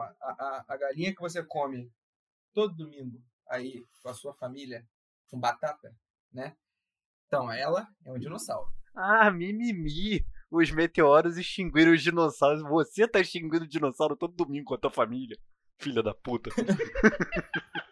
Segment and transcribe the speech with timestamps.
[0.00, 1.90] ó, a, a, a galinha que você come
[2.52, 4.86] todo domingo aí com a sua família,
[5.28, 5.94] com batata,
[6.32, 6.56] né?
[7.26, 8.68] Então, ela é um dinossauro.
[8.94, 10.24] Ah, mimimi.
[10.50, 12.62] Os meteoros extinguiram os dinossauros.
[12.62, 15.38] Você tá extinguindo o dinossauro todo domingo com a tua família.
[15.78, 16.50] Filha da puta.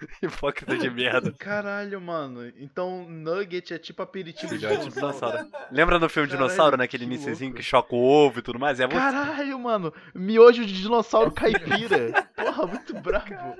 [0.22, 1.32] Hipócrita de merda.
[1.38, 2.46] Caralho, mano.
[2.58, 4.90] Então, nugget é tipo aperitivo de dinossauro.
[4.90, 5.48] dinossauro.
[5.70, 7.56] Lembra no filme Caralho, Dinossauro, naquele que iniciozinho louco.
[7.62, 8.78] que choca o ovo e tudo mais?
[8.80, 8.94] É você.
[8.96, 9.92] Caralho, mano.
[10.14, 12.28] Miojo de dinossauro caipira.
[12.36, 13.56] Porra, muito brabo.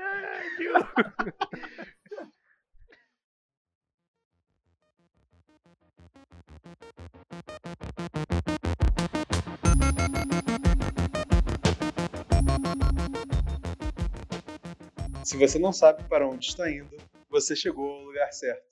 [15.27, 16.97] Se você não sabe para onde está indo,
[17.29, 18.62] você chegou ao lugar certo.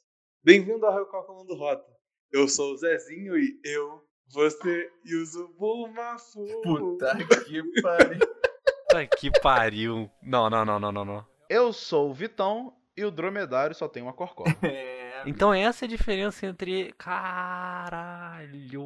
[0.45, 1.93] Bem-vindo ao Recalculando Rota.
[2.31, 6.47] Eu sou o Zezinho e eu, você e o Zubumafu.
[6.63, 8.21] Puta que pariu.
[8.21, 10.09] Puta que pariu.
[10.23, 11.27] Não, não, não, não, não, não.
[11.51, 14.49] Eu sou o Vitão e o dromedário só tem uma corcova.
[14.63, 16.93] É, Então essa é a diferença entre.
[16.93, 18.85] Caralho.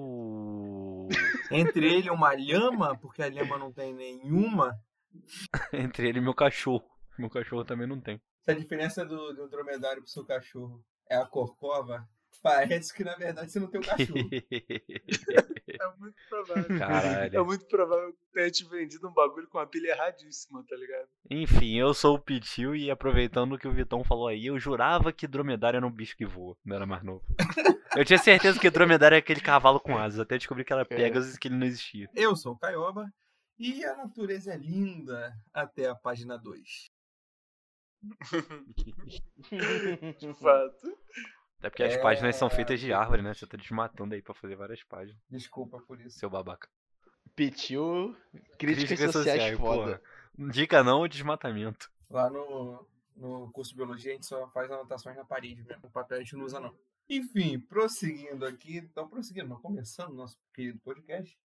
[1.50, 4.74] entre ele e uma lhama, porque a lhama não tem nenhuma.
[5.74, 6.97] entre ele e meu cachorro.
[7.18, 8.20] Meu cachorro também não tem.
[8.44, 12.08] Se a diferença do, do dromedário pro seu cachorro é a corcova,
[12.42, 14.30] parece que na verdade você não tem um cachorro.
[15.80, 16.76] É muito provável.
[16.76, 17.44] É Caralho.
[17.44, 21.08] muito provável que tenha te vendido um bagulho com a pilha erradíssima, tá ligado?
[21.30, 25.12] Enfim, eu sou o Pitil e aproveitando o que o Vitão falou aí, eu jurava
[25.12, 27.22] que dromedário era um bicho que voa, não era mais novo.
[27.94, 31.34] Eu tinha certeza que dromedário é aquele cavalo com asas, até descobri que era Pegasus
[31.34, 32.08] e que ele não existia.
[32.14, 33.12] Eu sou o Caioba
[33.58, 36.90] e a natureza é linda até a página 2.
[40.18, 40.98] De fato.
[41.58, 41.98] Até porque as É.
[42.02, 43.34] páginas são feitas de árvore, né?
[43.34, 46.18] Você tá desmatando aí pra fazer várias páginas, Desculpa por isso.
[46.18, 46.68] seu babaca.
[47.34, 48.16] Pitiu,
[48.58, 50.00] críticas, sociais, foda.
[50.36, 50.50] porra.
[50.50, 51.90] Dica não, desmatamento.
[52.08, 55.86] Lá no, no curso de biologia a gente só faz anotações na parede mesmo.
[55.86, 56.74] O papel a gente não usa não.
[57.08, 61.36] Enfim, prosseguindo aqui, então prosseguindo, começando o nosso querido podcast.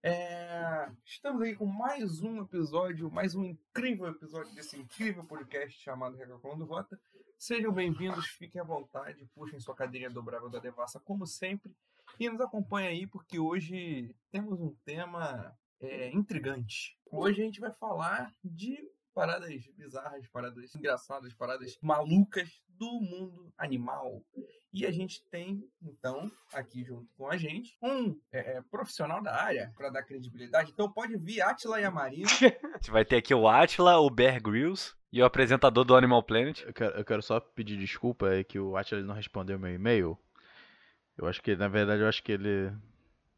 [0.00, 6.16] É, estamos aqui com mais um episódio, mais um incrível episódio desse incrível podcast chamado
[6.16, 7.00] Recalculando Rota.
[7.36, 11.74] Sejam bem-vindos, fiquem à vontade, puxem sua cadeirinha dobrável da Devassa, como sempre,
[12.18, 16.96] e nos acompanhem aí, porque hoje temos um tema é, intrigante.
[17.10, 18.78] Hoje a gente vai falar de
[19.12, 24.24] paradas bizarras, paradas engraçadas, paradas malucas do mundo animal.
[24.72, 29.34] E a gente tem, então, aqui junto com a gente, um é, é, profissional da
[29.34, 30.70] área para dar credibilidade.
[30.70, 32.28] Então pode vir Atila e a Marina.
[32.74, 36.22] A gente vai ter aqui o Atila, o Bear Grylls e o apresentador do Animal
[36.22, 36.62] Planet.
[36.62, 40.18] Eu quero, eu quero só pedir desculpa, é que o Atila não respondeu meu e-mail.
[41.16, 42.70] Eu acho que, na verdade, eu acho que ele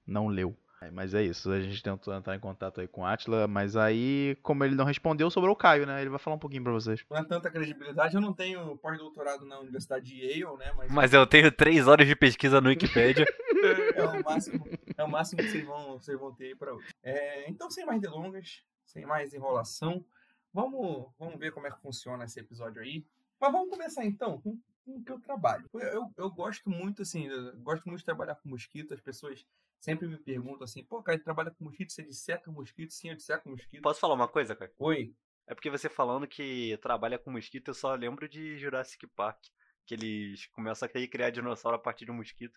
[0.05, 0.57] não leu.
[0.83, 3.77] É, Mas é isso, a gente tentou entrar em contato aí com o Atila, mas
[3.77, 6.01] aí, como ele não respondeu, sobrou o Caio, né?
[6.01, 7.05] Ele vai falar um pouquinho pra vocês.
[7.11, 8.15] Não é tanta credibilidade.
[8.15, 10.73] Eu não tenho pós-doutorado na Universidade de Yale, né?
[10.75, 13.27] Mas, Mas eu tenho três horas de pesquisa no Wikipedia.
[13.95, 16.89] é o máximo, é o máximo que vocês vão, vocês vão ter aí para hoje.
[17.03, 20.03] É, então, sem mais delongas, sem mais enrolação,
[20.51, 23.05] vamos, vamos ver como é que funciona esse episódio aí.
[23.39, 25.69] Mas vamos começar então com, o que eu trabalho.
[25.75, 28.95] Eu, eu, eu gosto muito, assim, eu gosto muito de trabalhar com mosquito.
[28.95, 29.45] As pessoas
[29.81, 32.93] sempre me perguntam assim, pô, cara, trabalha com mosquito, você disseca mosquito?
[32.93, 33.83] Sim, eu disseco mosquito.
[33.83, 34.71] Posso falar uma coisa, cara?
[34.79, 35.15] Oi.
[35.47, 39.39] É porque você falando que trabalha com mosquito, eu só lembro de Jurassic Park.
[39.87, 42.57] Que eles começam a criar dinossauro a partir de um mosquito.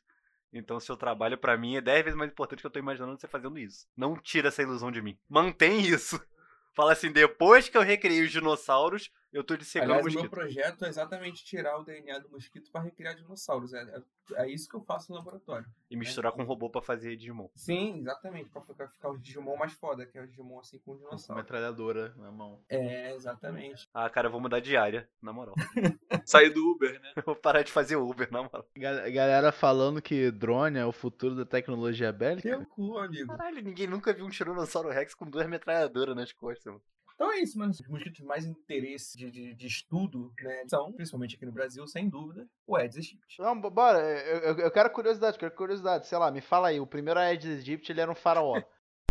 [0.51, 3.27] Então, seu trabalho pra mim é 10 vezes mais importante que eu tô imaginando você
[3.27, 3.87] fazendo isso.
[3.97, 5.17] Não tira essa ilusão de mim.
[5.27, 6.21] Mantém isso.
[6.75, 10.21] Fala assim, depois que eu recriei os dinossauros, eu tô dissecando Aliás, o mosquito.
[10.21, 13.73] meu projeto é exatamente tirar o DNA do mosquito para recriar dinossauros.
[13.73, 15.65] É, é, é isso que eu faço no laboratório.
[15.89, 17.49] E misturar com robô pra fazer Digimon.
[17.55, 18.49] Sim, exatamente.
[18.49, 21.41] Pra ficar, ficar os Digimon mais foda, que é o Digimon assim com Com dinossauro.
[21.41, 22.61] metralhadora na mão.
[22.69, 23.87] É, exatamente.
[23.93, 25.55] Ah, cara, eu vou mudar de área, na moral.
[26.25, 27.11] Sair do Uber, né?
[27.15, 28.67] Eu vou parar de fazer Uber, na moral.
[28.75, 32.49] Gal- Galera falando que drone é o futuro da tecnologia bélica.
[32.49, 33.27] Teu cu, amigo.
[33.35, 36.81] Caralho, ninguém nunca viu um Tiranossauro Rex com duas metralhadoras nas costas, mano.
[37.15, 37.71] Então é isso, mano.
[37.71, 40.63] Os mosquitos de mais interesse de, de, de estudo, né?
[40.67, 43.39] São, principalmente aqui no Brasil, sem dúvida, o Aedes aegypti.
[43.39, 46.07] Não, bora, eu, eu- eu quero curiosidade, quero curiosidade.
[46.07, 48.61] Sei lá, me fala aí, o primeiro Aedes aegypti ele era um faraó.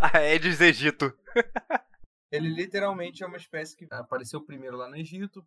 [0.00, 1.12] Ah, Aedes Egito.
[2.31, 5.46] Ele literalmente é uma espécie que apareceu primeiro lá no Egito,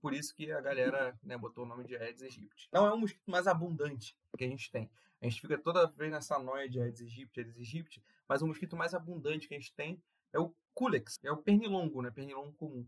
[0.00, 2.68] por isso que a galera né, botou o nome de Aedes aegypti.
[2.72, 4.90] Não é o mosquito mais abundante que a gente tem.
[5.20, 8.76] A gente fica toda vez nessa noia de Aedes aegypti, Aedes aegypti, mas o mosquito
[8.76, 10.02] mais abundante que a gente tem
[10.32, 12.10] é o Culex, é o pernilongo, né?
[12.10, 12.86] Pernilongo comum.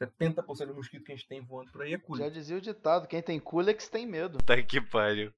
[0.00, 2.34] 70% do mosquito que a gente tem voando por aí é Já Culex.
[2.34, 4.38] dizia o ditado, quem tem Culex tem medo.
[4.38, 5.32] Tá que pariu.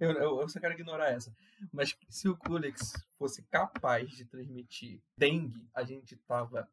[0.00, 1.34] Eu, eu, eu só quero ignorar essa.
[1.72, 6.68] Mas se o Culex fosse capaz de transmitir dengue, a gente tava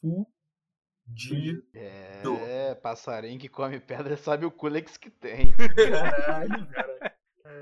[0.00, 1.64] fudido.
[1.74, 5.52] É, passarinho que come pedra sabe o culex que tem.
[5.90, 7.11] Caralho, cara.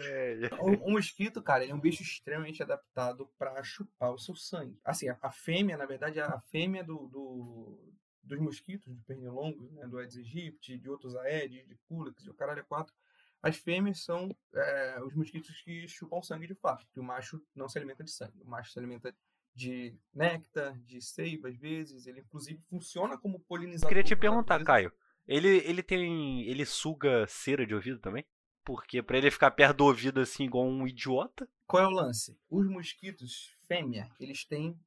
[0.00, 4.35] É, O, o mosquito, cara, ele é um bicho extremamente adaptado pra chupar o seu
[4.35, 4.79] sangue.
[4.85, 7.93] Assim, a, a fêmea, na verdade, a fêmea do, do-
[8.23, 12.35] dos mosquitos, do pernilongo, né, do Aedes aegypti, de outros aedes, de culex, de o
[12.35, 12.94] caralho é quatro,
[13.43, 17.69] as fêmeas são é, os mosquitos que chupam sangue de fato, que o macho não
[17.69, 18.38] se alimenta de sangue.
[18.43, 19.14] O macho se alimenta
[19.55, 22.06] de néctar, de seiva, às vezes.
[22.06, 23.88] Ele, inclusive, funciona como Eu polinizador.
[23.88, 24.62] queria te perguntar.
[24.62, 24.93] Caio.
[25.26, 26.43] Ele, ele tem.
[26.43, 28.25] Ele suga cera de ouvido também?
[28.65, 31.49] Porque pra ele ficar perto do ouvido assim, igual um idiota.
[31.67, 32.39] Qual é o lance?
[32.49, 34.79] Os mosquitos fêmea, eles têm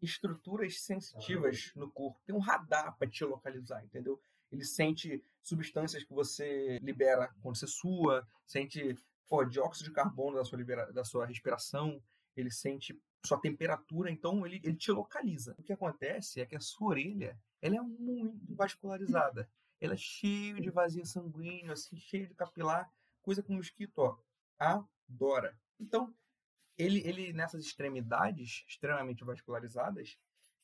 [0.00, 2.20] estruturas sensitivas no corpo.
[2.26, 4.20] Tem um radar para te localizar, entendeu?
[4.50, 8.96] Ele sente substâncias que você libera quando você sua, sente
[9.28, 12.02] pô, dióxido de carbono da sua, libera- da sua respiração,
[12.36, 15.54] ele sente sua temperatura, então ele, ele te localiza.
[15.58, 19.48] O que acontece é que a sua orelha ela é muito vascularizada.
[19.80, 22.90] Ela é cheia de vazio sanguíneo, assim, cheio de capilar,
[23.22, 24.18] coisa que o mosquito ó,
[24.58, 25.56] adora.
[25.80, 26.14] Então,
[26.76, 30.18] ele, ele nessas extremidades extremamente vascularizadas,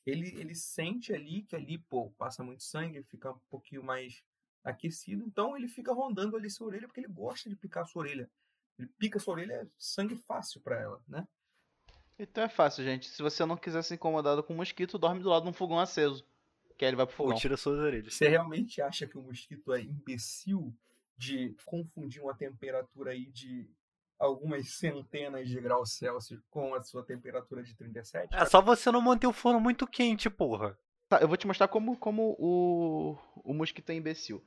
[0.05, 4.23] ele, ele sente ali que ali, pô, passa muito sangue, fica um pouquinho mais
[4.63, 8.01] aquecido, então ele fica rondando ali sua orelha porque ele gosta de picar a sua
[8.01, 8.29] orelha.
[8.77, 11.27] Ele pica a sua orelha, é sangue fácil para ela, né?
[12.17, 13.09] Então é fácil, gente.
[13.09, 16.25] Se você não quiser ser incomodado com mosquito, dorme do lado de um fogão aceso.
[16.77, 17.37] Que aí ele vai pro Ou fogão.
[17.37, 18.13] tira suas orelhas.
[18.13, 20.75] Você realmente acha que o mosquito é imbecil
[21.19, 23.69] de confundir uma temperatura aí de
[24.17, 28.33] algumas centenas de graus Celsius com a sua temperatura de 37?
[28.33, 30.79] É só você não manter o forno muito quente, porra.
[31.09, 34.41] Tá, eu vou te mostrar como, como o, o mosquito é imbecil.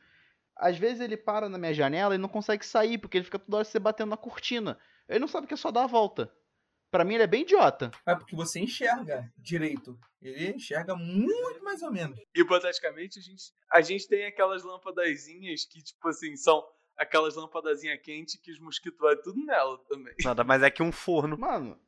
[0.56, 3.58] Às vezes ele para na minha janela e não consegue sair, porque ele fica toda
[3.58, 4.78] hora se batendo na cortina.
[5.08, 6.32] Ele não sabe que é só dar a volta.
[6.92, 7.90] Pra mim ele é bem idiota.
[8.04, 9.98] É porque você enxerga direito.
[10.20, 12.20] Ele enxerga muito mais ou menos.
[12.36, 16.62] Hipoteticamente, a gente, a gente tem aquelas lâmpadazinhas que, tipo assim, são
[16.94, 20.14] aquelas lâmpadazinhas quentes que os mosquitos vai tudo nela também.
[20.22, 21.38] Nada mais é que um forno.
[21.38, 21.80] Mano,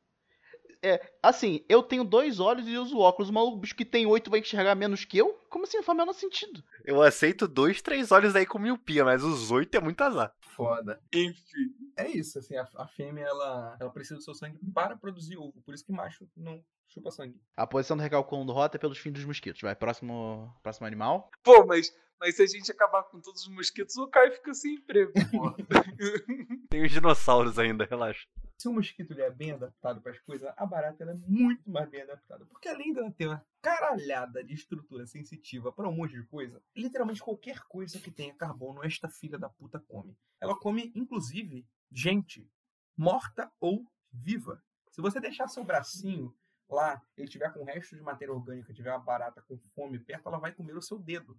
[0.81, 3.29] é, assim, eu tenho dois olhos e uso óculos.
[3.29, 5.39] O maluco bicho que tem oito vai enxergar menos que eu?
[5.49, 5.77] Como assim?
[5.77, 6.63] Não faz o menor sentido.
[6.83, 10.33] Eu aceito dois, três olhos aí com miopia, mas os oito é muito azar.
[10.39, 11.01] Foda.
[11.13, 11.75] Enfim.
[11.97, 15.61] É isso, assim, a, a fêmea, ela, ela precisa do seu sangue para produzir ovo.
[15.63, 17.39] Por isso que macho não chupa sangue.
[17.55, 19.61] A posição do recalculando rota é pelos fins dos mosquitos.
[19.61, 21.29] Vai, próximo, próximo animal.
[21.43, 24.75] Pô, mas, mas se a gente acabar com todos os mosquitos, o Caio fica sem
[24.75, 25.51] emprego, pô.
[26.69, 28.27] Tem os dinossauros ainda, relaxa.
[28.57, 31.69] Se o mosquito ele é bem adaptado para as coisas, a barata ela é muito
[31.69, 32.45] mais bem adaptada.
[32.45, 37.21] Porque além dela ter uma caralhada de estrutura sensitiva para um monte de coisa, literalmente
[37.21, 40.17] qualquer coisa que tenha carbono, esta filha da puta come.
[40.39, 42.49] Ela come, inclusive, gente
[42.97, 44.63] morta ou viva.
[44.91, 46.33] Se você deixar seu bracinho
[46.69, 50.39] lá, ele tiver com resto de matéria orgânica, tiver uma barata com fome perto, ela
[50.39, 51.37] vai comer o seu dedo.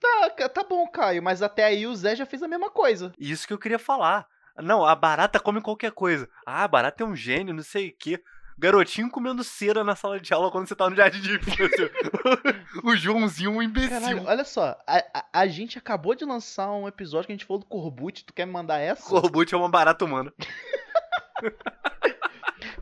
[0.00, 3.12] Tá, tá bom, Caio, mas até aí o Zé já fez a mesma coisa.
[3.18, 4.26] Isso que eu queria falar.
[4.58, 6.28] Não, a barata come qualquer coisa.
[6.46, 8.22] Ah, a barata é um gênio, não sei o quê.
[8.56, 11.90] Garotinho comendo cera na sala de aula quando você tá no jardim de infância.
[12.84, 13.90] o Joãozinho, um imbecil.
[13.90, 17.46] Caralho, olha só, a, a- a gente acabou de lançar um episódio que a gente
[17.46, 19.08] falou do Corbucci, tu quer me mandar essa?
[19.08, 20.32] Corbucci é uma barata humana.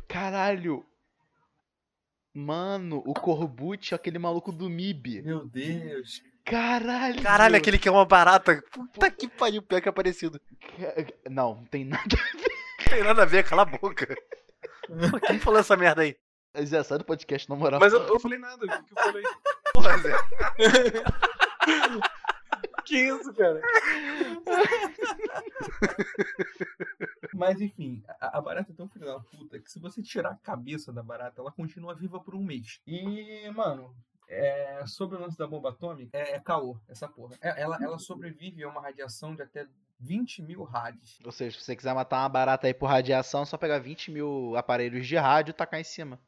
[0.09, 0.85] Caralho.
[2.35, 5.23] Mano, o Corbucci é aquele maluco do MIB.
[5.23, 6.23] Meu Deus.
[6.45, 7.23] Caralho.
[7.23, 8.63] Caralho, aquele que é uma barata.
[8.73, 10.41] Puta que pariu, pior que é parecido.
[11.31, 12.17] Não, não tem nada.
[12.79, 14.17] Não tem nada a ver, cala a boca.
[15.27, 16.17] Quem falou essa merda aí?
[16.65, 17.81] Zé, sai do podcast, na moral.
[17.81, 19.23] Mas eu, eu falei nada, o que, que eu falei?
[19.73, 20.13] Porra, Zé.
[22.85, 23.61] Que isso, cara?
[27.35, 30.37] Mas enfim, a, a barata é tão filha da puta que se você tirar a
[30.37, 32.81] cabeça da barata, ela continua viva por um mês.
[32.87, 33.95] E, mano,
[34.29, 37.37] é, sobre o lance da bomba atômica, é, é caô, essa porra.
[37.41, 39.67] É, ela, ela sobrevive a uma radiação de até
[40.01, 41.19] 20 mil rádios.
[41.25, 44.11] Ou seja, se você quiser matar uma barata aí por radiação, é só pegar 20
[44.11, 46.19] mil aparelhos de rádio e tacar em cima.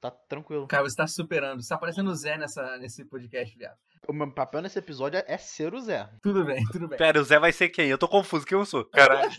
[0.00, 0.68] Tá tranquilo.
[0.68, 1.60] Cara, você tá superando.
[1.60, 3.76] Você tá parecendo o Zé nessa, nesse podcast, viado.
[4.08, 6.08] O meu papel nesse episódio é ser o Zé.
[6.22, 6.96] Tudo bem, tudo bem.
[6.96, 7.88] Pera, o Zé vai ser quem?
[7.88, 8.86] Eu tô confuso, quem eu sou?
[8.86, 9.30] Caralho.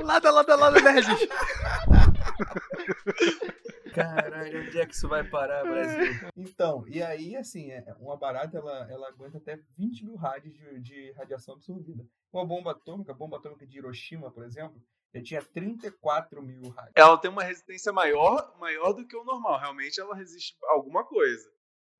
[0.00, 1.08] Lada, lada, lada, nerds.
[3.94, 6.30] Caralho, onde é que isso vai parar, Brasil?
[6.36, 10.80] Então, e aí, assim, é, uma barata, ela, ela aguenta até 20 mil rádios de,
[10.80, 12.04] de radiação absorvida.
[12.32, 14.80] Uma bomba atômica, a bomba atômica de Hiroshima, por exemplo,
[15.14, 16.92] já tinha 34 mil rádios.
[16.96, 19.58] Ela tem uma resistência maior, maior do que o normal.
[19.60, 21.50] Realmente ela resiste a alguma coisa.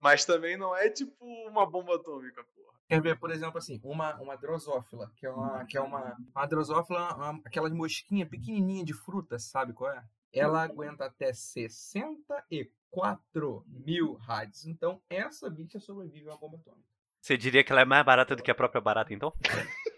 [0.00, 2.72] Mas também não é tipo uma bomba atômica, porra.
[2.88, 6.46] Quer ver, por exemplo, assim, uma, uma drosófila, que é uma, que é uma, uma
[6.46, 10.02] drosófila, uma- aquelas mosquinhas pequenininha de fruta, sabe qual é?
[10.32, 14.66] Ela aguenta até 64 mil rádios.
[14.66, 16.88] Então, essa bicha sobrevive a uma bomba atômica.
[17.20, 19.32] Você diria que ela é mais barata do que a própria barata, então?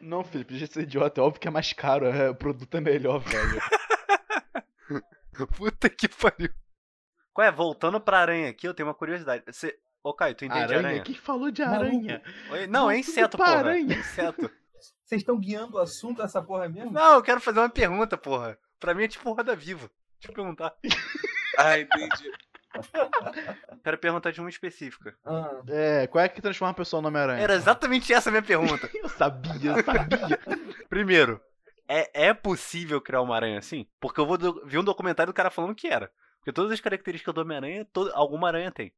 [0.00, 1.20] Não, Felipe, deixa de ser idiota.
[1.20, 2.06] É óbvio que é mais caro.
[2.06, 3.60] é, o produto é melhor, velho.
[5.56, 6.50] Puta que pariu.
[7.32, 7.52] Qual é?
[7.52, 9.44] Voltando pra aranha aqui, eu tenho uma curiosidade.
[9.46, 9.78] Você...
[10.02, 10.78] Ô, Caio, tu entende aranha?
[10.78, 11.02] aranha?
[11.02, 12.22] Quem falou de aranha?
[12.50, 12.66] Oi?
[12.66, 13.56] Não, é inseto, porra.
[13.56, 13.94] aranha.
[13.94, 14.50] Inseto.
[15.06, 16.90] Vocês estão guiando o assunto dessa porra mesmo?
[16.90, 18.58] Não, eu quero fazer uma pergunta, porra.
[18.80, 19.88] Pra mim é tipo roda viva.
[20.20, 20.74] Deixa eu perguntar.
[21.58, 22.30] Ah, entendi.
[23.82, 25.16] Quero perguntar de uma específica.
[25.24, 27.40] Ah, É, qual é que transforma a pessoa no Homem-Aranha?
[27.42, 28.90] Era exatamente essa a minha pergunta.
[28.94, 30.38] Eu sabia, eu sabia.
[30.90, 31.40] Primeiro,
[31.88, 33.86] é, é possível criar uma aranha assim?
[33.98, 36.12] Porque eu vou do- vi um documentário do cara falando que era.
[36.40, 38.92] Porque todas as características do Homem-Aranha, alguma aranha tem.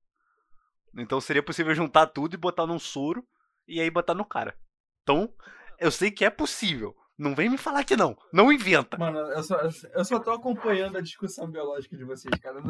[0.97, 3.25] Então seria possível juntar tudo e botar num soro
[3.69, 4.57] e aí botar no cara.
[5.05, 5.33] Então,
[5.79, 6.97] eu sei que é possível.
[7.17, 8.17] Não vem me falar que não.
[8.33, 8.97] Não inventa.
[8.97, 9.59] mano, eu só,
[9.93, 12.61] eu só tô acompanhando a discussão biológica de vocês, cara.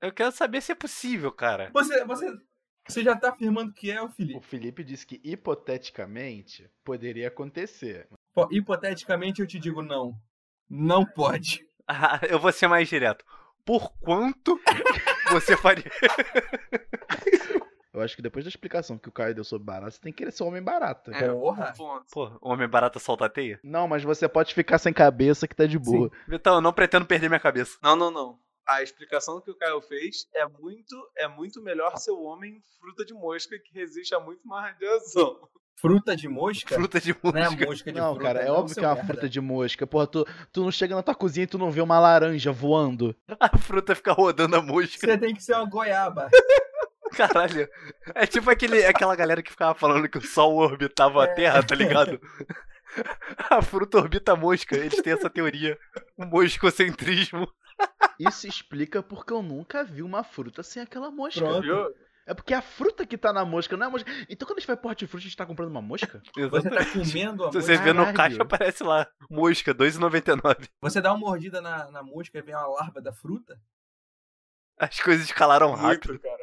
[0.00, 1.70] Eu quero saber se é possível, cara.
[1.74, 2.26] Você, você,
[2.88, 4.46] você já tá afirmando que é o O Felipe.
[4.46, 8.08] Felipe disse que hipoteticamente poderia acontecer.
[8.34, 10.14] Pô, hipoteticamente eu te digo não.
[10.68, 11.66] Não pode.
[11.94, 13.24] Ah, eu vou ser mais direto.
[13.64, 14.58] Por quanto
[15.32, 15.90] você faria?
[17.92, 20.18] Eu acho que depois da explicação que o Caio deu sobre barata, você tem que
[20.18, 21.10] querer ser homem barata.
[21.14, 21.74] É, Porra.
[21.78, 22.00] um.
[22.10, 23.60] Pô, homem barata solta a teia?
[23.62, 26.10] Não, mas você pode ficar sem cabeça que tá de boa.
[26.30, 27.76] Então, eu não pretendo perder minha cabeça.
[27.82, 28.38] Não, não, não.
[28.66, 33.04] A explicação que o Caio fez é muito, é muito melhor ser o homem fruta
[33.04, 35.36] de mosca que resiste a muito mais radiação.
[35.76, 36.74] Fruta de mosca?
[36.76, 37.66] Fruta de Não é mosca.
[37.66, 38.24] mosca de Não, fruta.
[38.24, 39.12] cara, é não, óbvio que é uma merda.
[39.12, 39.86] fruta de mosca.
[39.86, 43.14] Porra, tu, tu não chega na tua cozinha e tu não vê uma laranja voando.
[43.40, 44.96] A fruta fica rodando a mosca.
[45.06, 46.30] Você tem que ser uma goiaba.
[47.16, 47.68] Caralho.
[48.14, 51.34] É tipo aquele, aquela galera que ficava falando que o Sol orbitava a É.
[51.34, 52.20] Terra, tá ligado?
[53.50, 54.76] A fruta orbita a mosca.
[54.76, 55.78] Eles têm essa teoria.
[56.16, 57.50] O moscocentrismo.
[58.18, 61.40] Isso explica porque eu nunca vi uma fruta sem aquela mosca.
[61.40, 61.62] Pronto.
[61.62, 61.86] Viu?
[62.24, 64.10] É porque a fruta que tá na mosca não é a mosca.
[64.28, 66.22] Então quando a gente vai pro hortifruti, a gente tá comprando uma mosca?
[66.50, 67.60] Você tá comendo a Se mosca.
[67.62, 69.08] você vê no caixa, aparece lá.
[69.28, 70.68] Mosca, 2,99.
[70.82, 73.58] Você dá uma mordida na, na mosca e vem uma larva da fruta?
[74.78, 76.10] As coisas escalaram rápido.
[76.10, 76.41] Muito, cara.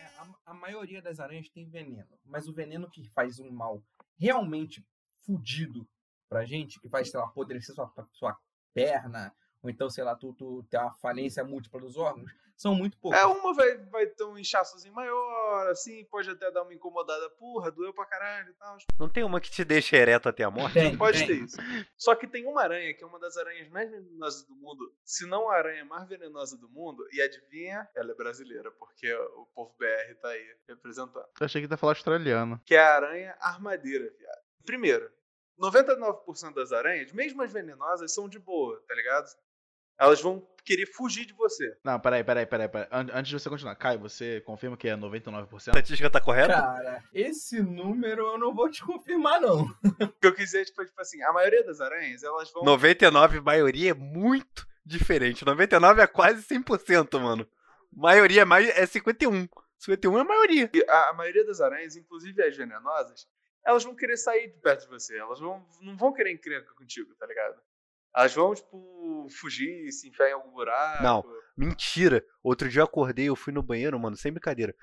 [0.00, 3.82] É, A, a maioria das aranhas tem veneno, mas o veneno que faz um mal
[4.18, 4.84] realmente
[5.24, 5.88] fudido
[6.28, 8.38] pra gente, que faz, sei lá, apodrecer sua, sua
[8.74, 12.96] perna, ou então, sei lá, tu, tu ter uma falência múltipla dos órgãos, são muito
[12.98, 13.18] poucos.
[13.18, 17.70] É, uma vai, vai ter um inchaçozinho maior, assim, pode até dar uma incomodada, porra,
[17.70, 18.76] doeu pra caralho e tal.
[18.98, 20.74] Não tem uma que te deixa ereto até a morte?
[20.74, 21.26] Tem, Pode tem.
[21.26, 21.56] ter isso.
[21.96, 25.26] Só que tem uma aranha que é uma das aranhas mais venenosas do mundo, se
[25.26, 29.74] não a aranha mais venenosa do mundo, e adivinha, ela é brasileira, porque o povo
[29.78, 31.26] BR tá aí representando.
[31.40, 32.60] Eu achei que ia falar australiano.
[32.64, 34.40] Que é a aranha armadeira, viado.
[34.64, 35.10] Primeiro,
[35.60, 39.26] 99% das aranhas, mesmo as venenosas, são de boa, tá ligado?
[39.98, 41.76] Elas vão querer fugir de você.
[41.84, 42.68] Não, peraí, peraí, peraí.
[42.68, 42.88] peraí.
[42.92, 45.52] An- Antes de você continuar, Caio, você confirma que é 99%?
[45.52, 46.54] A estatística tá correta?
[46.54, 49.62] Cara, esse número eu não vou te confirmar, não.
[49.62, 53.40] O que eu quis dizer, tipo, tipo assim, a maioria das aranhas, elas vão 99,
[53.40, 55.44] maioria é muito diferente.
[55.44, 57.46] 99 é quase 100%, mano.
[57.92, 59.48] Maioria é mais é 51.
[59.78, 60.70] 51 é a maioria.
[60.72, 63.26] E a, a maioria das aranhas, inclusive as venenosas,
[63.66, 65.18] elas vão querer sair de perto de você.
[65.18, 67.60] Elas vão, não vão querer encrenca contigo, tá ligado?
[68.14, 71.02] Elas vão, tipo, fugir, se enfiar em algum buraco.
[71.02, 71.24] Não.
[71.56, 72.24] Mentira.
[72.42, 74.74] Outro dia eu acordei, eu fui no banheiro, mano, sem brincadeira.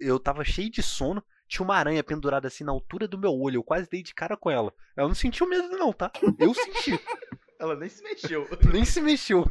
[0.00, 3.58] Eu tava cheio de sono, tinha uma aranha pendurada assim na altura do meu olho.
[3.58, 4.72] Eu quase dei de cara com ela.
[4.96, 6.10] Ela não sentiu medo, não, tá?
[6.38, 6.92] Eu senti.
[7.58, 8.46] Ela nem se mexeu.
[8.72, 9.44] Nem se mexeu.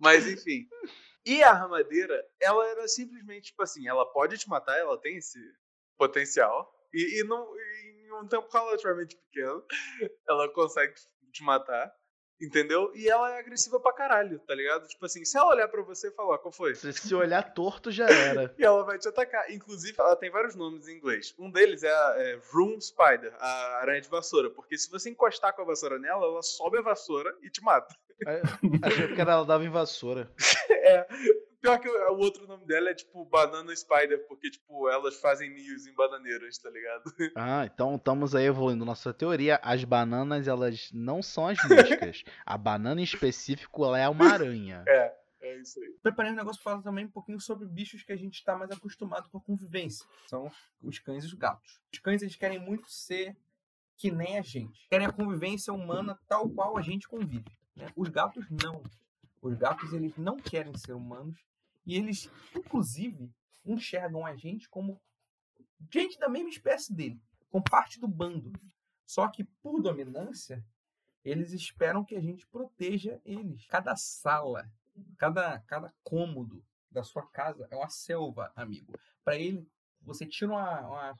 [0.00, 0.66] Mas, enfim.
[1.26, 5.38] E a armadeira, ela era simplesmente, tipo assim, ela pode te matar, ela tem esse
[5.98, 6.72] potencial.
[6.94, 9.62] E, e não, e em um tempo relativamente pequeno,
[10.28, 10.94] ela consegue
[11.32, 11.92] te matar.
[12.40, 12.90] Entendeu?
[12.94, 14.88] E ela é agressiva pra caralho, tá ligado?
[14.88, 16.74] Tipo assim, se ela olhar pra você e falar, qual foi?
[16.74, 18.54] Se, se olhar torto, já era.
[18.58, 19.50] E ela vai te atacar.
[19.50, 21.34] Inclusive, ela tem vários nomes em inglês.
[21.38, 24.50] Um deles é a é, Room Spider, a aranha de vassoura.
[24.50, 27.94] Porque se você encostar com a vassoura nela, ela sobe a vassoura e te mata.
[28.82, 30.30] Achei que ela dava em vassoura.
[30.82, 31.06] É.
[31.60, 35.86] Pior que o, outro nome dela é tipo Banana Spider, porque, tipo, elas fazem ninhos
[35.86, 37.04] em bananeiras, tá ligado?
[37.36, 39.60] Ah, então estamos aí evoluindo nossa teoria.
[39.62, 42.24] As bananas, elas não são as moscas.
[42.46, 44.84] A banana em específico, ela é uma aranha.
[44.88, 45.90] É, é isso aí.
[46.02, 48.70] Preparei um negócio para falar também um pouquinho sobre bichos que a gente está mais
[48.70, 50.06] acostumado com a convivência.
[50.28, 50.50] São
[50.82, 51.80] os cães e os gatos.
[51.92, 53.36] Os cães, eles querem muito ser
[53.96, 54.86] que nem a gente.
[54.88, 57.44] Querem a convivência humana tal qual a gente convive.
[57.76, 57.86] né?
[57.94, 58.82] Os gatos, não.
[59.42, 61.36] Os gatos, eles não querem ser humanos.
[61.86, 63.30] E eles, inclusive,
[63.64, 65.00] enxergam a gente como
[65.92, 67.20] gente da mesma espécie dele,
[67.50, 68.52] com parte do bando.
[69.06, 70.64] Só que por dominância,
[71.24, 73.66] eles esperam que a gente proteja eles.
[73.66, 74.70] Cada sala,
[75.18, 78.98] cada, cada cômodo da sua casa é uma selva, amigo.
[79.24, 79.68] Para ele,
[80.00, 81.18] você tira uma, uma,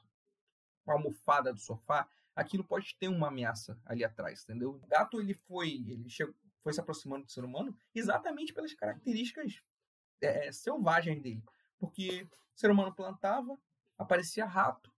[0.85, 4.71] uma almofada do sofá, aquilo pode ter uma ameaça ali atrás, entendeu?
[4.71, 9.61] O gato ele foi, ele chegou, foi se aproximando do ser humano exatamente pelas características
[10.21, 11.43] é, selvagens dele,
[11.79, 13.57] porque o ser humano plantava,
[13.97, 14.91] aparecia rato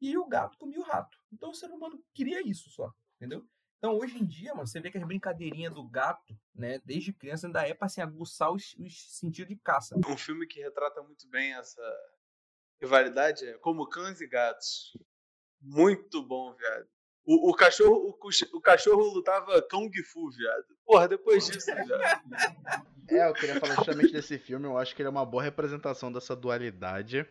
[0.00, 1.18] e o gato comia o rato.
[1.32, 3.46] Então o ser humano queria isso só, entendeu?
[3.82, 7.48] Então, hoje em dia, mano, você vê que as brincadeirinhas do gato, né, desde criança,
[7.48, 9.96] ainda é pra assim, aguçar os, os sentidos de caça.
[10.06, 11.82] Um filme que retrata muito bem essa
[12.80, 14.96] rivalidade é Como Cães e Gatos.
[15.60, 16.88] Muito bom, viado.
[17.24, 20.66] O, o cachorro, o, o, cachorro lutava Kung Fu, viado.
[20.84, 22.02] Porra, depois disso, viado.
[23.08, 24.66] É, eu queria falar justamente desse filme.
[24.66, 27.26] Eu acho que ele é uma boa representação dessa dualidade.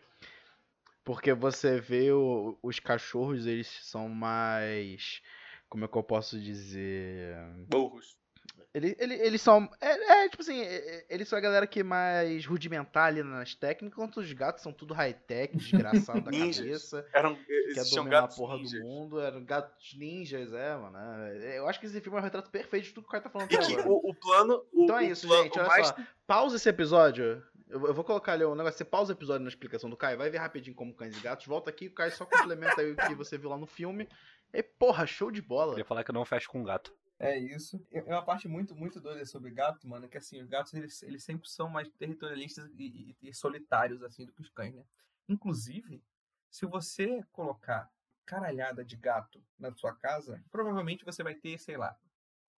[1.04, 5.20] Porque você vê o, os cachorros, eles são mais
[5.72, 7.34] como é que eu posso dizer?
[7.66, 8.14] Burros.
[8.74, 9.68] Eles, eles, eles são.
[9.80, 10.58] É, é, tipo assim,
[11.10, 14.72] eles são a galera que é mais rudimentar ali nas técnicas, enquanto os gatos são
[14.72, 17.06] tudo high-tech, desgraçado da cabeça.
[17.12, 17.36] Eram,
[17.74, 18.80] quer dominar a porra ninjas.
[18.80, 19.20] do mundo.
[19.20, 20.96] Eram gatos ninjas, é, mano.
[20.96, 23.24] É, eu acho que esse filme é um retrato perfeito de tudo que o cara
[23.24, 23.88] tá falando e agora.
[23.88, 24.64] O, o, plano.
[24.72, 25.58] O, então é isso, plano, gente.
[25.58, 25.88] Olha mais...
[25.88, 25.96] só.
[26.26, 27.44] Pausa esse episódio.
[27.68, 28.78] Eu, vou colocar ali um negócio.
[28.78, 31.46] Você pausa o episódio na explicação do Caio, vai ver rapidinho como cães e gatos.
[31.46, 34.08] Volta aqui, o Caio só complementa aí o que você viu lá no filme.
[34.50, 35.74] E, porra, show de bola.
[35.74, 36.94] Eu ia falar que eu não fecho com gato.
[37.22, 37.80] É isso.
[37.92, 41.22] É uma parte muito, muito doida sobre gato, mano, que assim, os gatos, eles, eles
[41.22, 44.82] sempre são mais territorialistas e, e, e solitários, assim, do que os cães, né?
[45.28, 46.02] Inclusive,
[46.50, 47.88] se você colocar
[48.26, 51.96] caralhada de gato na sua casa, provavelmente você vai ter, sei lá,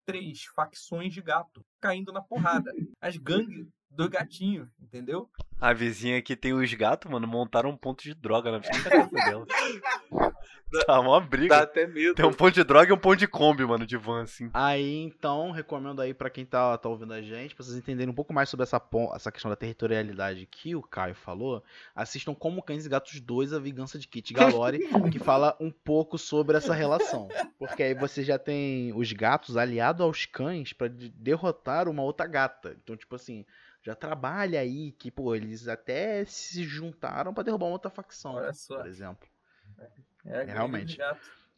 [0.04, 2.73] três facções de gato caindo na porrada.
[3.02, 5.28] As gangues do gatinho, entendeu?
[5.61, 8.90] A vizinha aqui tem os gatos, mano, montaram um ponto de droga na frente da
[8.90, 9.47] casa dela.
[10.87, 11.57] Tá uma briga.
[11.57, 12.14] Dá até medo.
[12.14, 14.50] Tem um ponto de droga e um ponto de Kombi, mano, de van, assim.
[14.52, 18.15] Aí, então, recomendo aí para quem tá, tá ouvindo a gente, pra vocês entenderem um
[18.15, 18.80] pouco mais sobre essa,
[19.15, 21.63] essa questão da territorialidade que o Caio falou,
[21.95, 24.78] assistam Como Cães e Gatos 2, A Vingança de Kit Galore,
[25.13, 27.28] que fala um pouco sobre essa relação.
[27.58, 32.76] Porque aí você já tem os gatos aliados aos cães para derrotar uma outra gata.
[32.82, 33.45] Então, tipo assim,
[33.82, 38.35] já trabalha aí que, pô, eles até se juntaram para derrubar uma outra facção,
[38.69, 39.28] por exemplo.
[40.25, 40.99] É, realmente.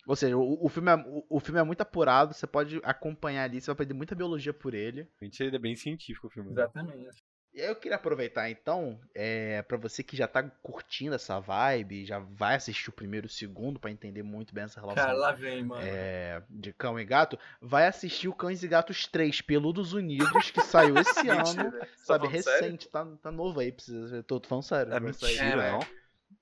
[0.07, 3.45] Ou seja, o, o, filme é, o, o, filme é muito apurado, você pode acompanhar
[3.45, 5.09] ali, você vai aprender muita biologia por ele.
[5.21, 6.51] Ele é bem científico o filme.
[6.51, 6.63] Né?
[6.63, 7.25] Exatamente.
[7.55, 12.05] E aí eu queria aproveitar então, é, para você que já tá curtindo essa vibe,
[12.05, 15.05] já vai assistir o primeiro e o segundo para entender muito bem essa relação.
[15.05, 15.81] Cara, lá vem, mano.
[15.87, 20.61] É, de cão e gato, vai assistir o Cães e Gatos 3, Peludos Unidos, que
[20.63, 24.65] saiu esse ano, tá sabe, recente, tá, tá novo aí, precisa, eu tô, tô falando
[24.65, 24.93] sério.
[24.93, 25.81] É mentira, é, não?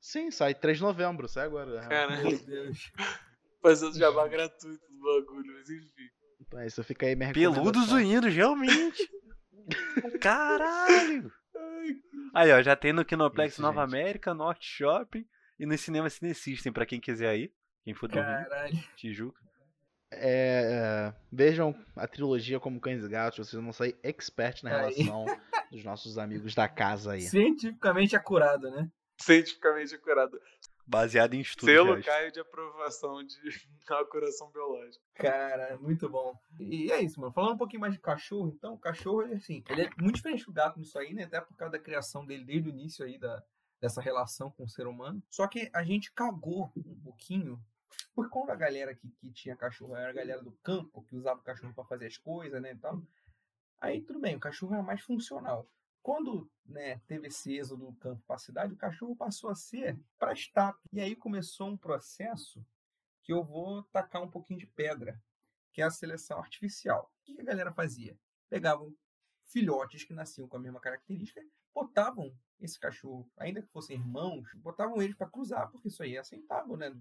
[0.00, 1.80] Sim, sai 3 de novembro, sai agora.
[1.88, 2.22] Caramba.
[2.22, 2.92] Meu Deus.
[3.60, 6.10] Fazendo jabá gratuito do bagulho, mas enfim.
[6.40, 9.10] Então, isso fica aí minha Peludos Unidos, realmente.
[10.20, 11.32] Caralho!
[12.34, 13.94] Aí, ó, já tem no Kinoplex Isso, Nova gente.
[13.94, 15.24] América, Norte Shopping
[15.58, 17.52] e no Cinema Cine System, pra quem quiser ir.
[17.84, 18.74] Quem for do Caralho.
[18.74, 19.40] Rio, Tijuca.
[20.14, 25.26] É, é, vejam a trilogia como Cães e Gatos, vocês vão sair expert na relação
[25.26, 25.38] aí.
[25.70, 27.22] dos nossos amigos da casa aí.
[27.22, 28.90] Cientificamente acurado, né?
[29.22, 30.40] Cientificamente acurado.
[30.86, 31.72] Baseado em estudos.
[31.72, 33.38] Selo Caio de aprovação de
[33.88, 35.04] acuração biológica.
[35.14, 36.36] Cara, muito bom.
[36.58, 37.32] E é isso, mano.
[37.32, 40.44] Falando um pouquinho mais de cachorro, então, o cachorro, ele, assim, ele é muito diferente
[40.44, 41.24] do gato nisso aí, né?
[41.24, 43.42] Até por causa da criação dele desde o início aí da,
[43.80, 45.22] dessa relação com o ser humano.
[45.30, 47.62] Só que a gente cagou um pouquinho.
[48.14, 51.40] Porque quando a galera que, que tinha cachorro era a galera do campo, que usava
[51.40, 53.02] o cachorro para fazer as coisas, né, e tal.
[53.80, 55.68] Aí tudo bem, o cachorro era mais funcional.
[56.02, 59.98] Quando né, teve esse êxodo do campo para a cidade, o cachorro passou a ser
[60.18, 60.82] para estátua.
[60.92, 62.64] E aí começou um processo
[63.22, 65.20] que eu vou tacar um pouquinho de pedra,
[65.72, 67.12] que é a seleção artificial.
[67.20, 68.18] O que a galera fazia?
[68.48, 68.92] Pegavam
[69.46, 71.40] filhotes que nasciam com a mesma característica,
[71.72, 76.18] botavam esse cachorro, ainda que fossem irmãos, botavam eles para cruzar, porque isso aí é
[76.18, 76.94] aceitável, né?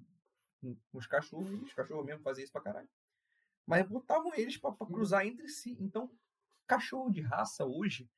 [0.94, 2.90] Os cachorros, os cachorros mesmo faziam isso para caralho.
[3.66, 5.76] Mas botavam eles para cruzar entre si.
[5.80, 6.12] Então,
[6.68, 8.10] cachorro de raça hoje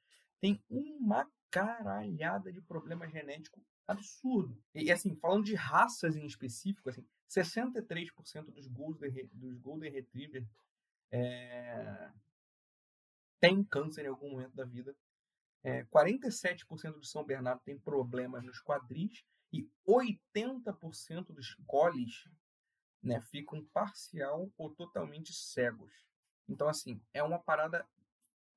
[0.43, 4.61] tem uma caralhada de problema genético absurdo.
[4.75, 10.45] E assim, falando de raças em específico, assim, 63% dos Golden, dos Golden Retriever
[11.09, 12.11] é,
[13.39, 14.93] tem câncer em algum momento da vida.
[15.63, 22.27] É, 47% do São Bernardo tem problemas nos quadris e 80% dos coles
[23.01, 25.93] né, ficam parcial ou totalmente cegos.
[26.49, 27.87] Então, assim, é uma parada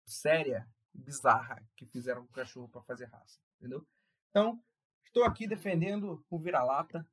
[0.04, 3.86] séria bizarra que fizeram com o cachorro para fazer raça, entendeu?
[4.30, 4.60] Então,
[5.04, 7.06] estou aqui defendendo o vira-lata,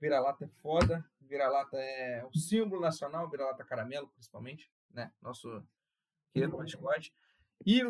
[0.00, 5.10] Vira-lata é foda, vira-lata é o símbolo nacional, vira-lata caramelo, principalmente, né?
[5.22, 5.66] Nosso
[6.30, 7.10] querido mascote.
[7.64, 7.82] E,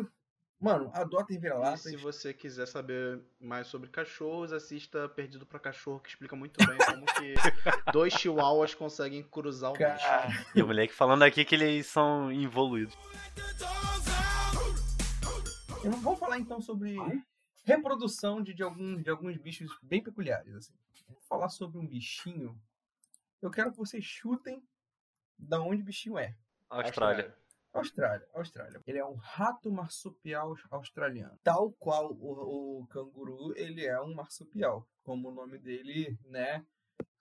[0.57, 1.81] mano, adotem E vira-latas.
[1.81, 6.77] se você quiser saber mais sobre cachorros, assista Perdido pra Cachorro, que explica muito bem
[6.77, 7.33] como que
[7.91, 10.47] dois chihuahuas conseguem cruzar o bicho.
[10.55, 12.95] E o moleque falando aqui que eles são involuídos.
[15.85, 16.95] Eu não vou falar então sobre
[17.63, 20.55] reprodução de, de, algum, de alguns bichos bem peculiares.
[20.55, 20.73] Assim.
[21.07, 22.59] Vou falar sobre um bichinho.
[23.39, 24.63] Eu quero que vocês chutem
[25.37, 26.35] da onde o bichinho é.
[26.67, 27.37] Austrália.
[27.71, 28.81] Austrália, Austrália.
[28.87, 31.37] Ele é um rato marsupial australiano.
[31.43, 34.87] Tal qual o, o canguru, ele é um marsupial.
[35.03, 36.65] Como o nome dele, né,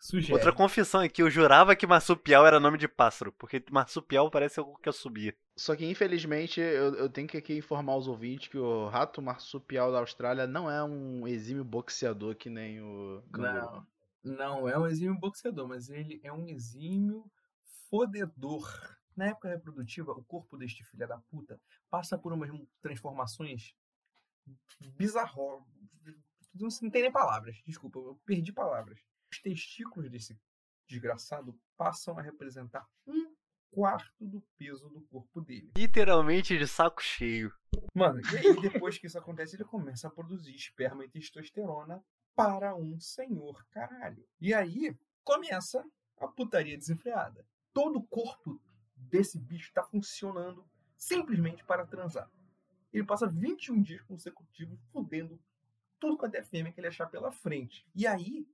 [0.05, 0.35] sugere.
[0.35, 4.79] Outra confissão aqui, eu jurava que marsupial era nome de pássaro, porque marsupial parece algo
[4.79, 5.35] que eu subia.
[5.57, 9.91] Só que infelizmente eu, eu tenho que aqui informar os ouvintes que o rato marsupial
[9.91, 13.87] da Austrália não é um exímio boxeador que nem o canguru.
[14.23, 17.25] Não, não é um exímio boxeador, mas ele é um exímio
[17.89, 18.69] fodedor.
[19.17, 22.51] Na época reprodutiva, o corpo deste filho da puta passa por umas
[22.83, 23.73] transformações
[24.99, 25.65] bizarro.
[26.55, 28.99] Não não tem nem palavras, desculpa, eu perdi palavras.
[29.35, 30.41] Os testículos desse
[30.87, 33.35] desgraçado passam a representar um
[33.69, 35.73] quarto do peso do corpo dele.
[35.77, 37.53] Literalmente de saco cheio.
[37.93, 42.01] Mano, e aí depois que isso acontece, ele começa a produzir esperma e testosterona
[42.37, 44.25] para um senhor caralho.
[44.41, 45.85] E aí começa
[46.19, 47.45] a putaria desenfreada.
[47.73, 48.63] Todo o corpo
[48.95, 50.65] desse bicho está funcionando
[50.97, 52.31] simplesmente para transar.
[52.93, 55.43] Ele passa 21 dias consecutivos fudendo
[55.99, 57.85] tudo quanto é fêmea que ele achar pela frente.
[57.97, 58.47] E aí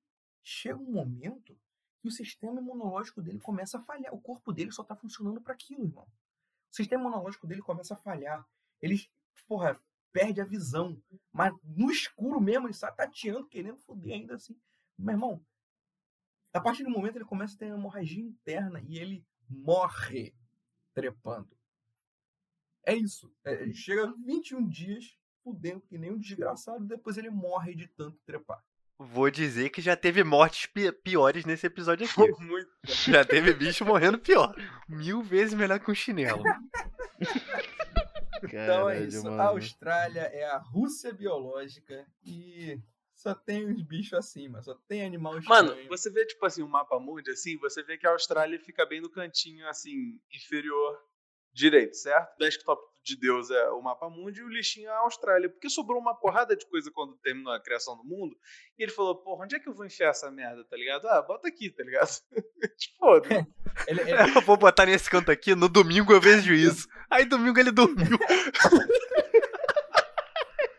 [0.43, 1.59] chega um momento
[2.01, 4.15] que o sistema imunológico dele começa a falhar.
[4.15, 6.05] O corpo dele só tá funcionando para aquilo, irmão.
[6.05, 8.47] O sistema imunológico dele começa a falhar.
[8.81, 8.99] Ele,
[9.47, 9.79] porra,
[10.13, 11.01] perde a visão.
[11.33, 14.59] Mas no escuro mesmo, ele está tateando, querendo foder ainda assim.
[14.99, 15.45] Meu irmão,
[16.53, 20.35] a partir do momento ele começa a ter hemorragia interna e ele morre
[20.95, 21.57] trepando.
[22.85, 23.33] É isso.
[23.45, 28.63] É, chega 21 dias fudendo que nem um desgraçado, depois ele morre de tanto trepar.
[29.03, 32.21] Vou dizer que já teve mortes pi- piores nesse episódio aqui.
[32.43, 32.69] Muito.
[32.85, 34.55] Já teve bicho morrendo pior.
[34.87, 36.43] Mil vezes melhor que um chinelo.
[38.43, 39.25] Então é isso.
[39.25, 39.41] mano.
[39.41, 42.79] A Austrália é a Rússia biológica e
[43.15, 45.67] só tem uns bichos acima, só tem animal estranho.
[45.77, 48.87] Mano, você vê, tipo assim, um mapa mundi, assim, você vê que a Austrália fica
[48.87, 50.99] bem no cantinho, assim, inferior
[51.53, 52.37] direito, certo?
[52.39, 55.49] Desktop de Deus é o mapa mundi e o lixinho é a Austrália.
[55.49, 58.37] Porque sobrou uma porrada de coisa quando terminou a criação do mundo.
[58.79, 61.07] E ele falou, porra, onde é que eu vou enfiar essa merda, tá ligado?
[61.09, 62.09] Ah, bota aqui, tá ligado?
[62.79, 63.07] Tipo.
[63.87, 66.87] Ele, ele- Eu vou botar nesse canto aqui, no domingo eu vejo isso.
[67.11, 68.19] Aí domingo ele dormiu.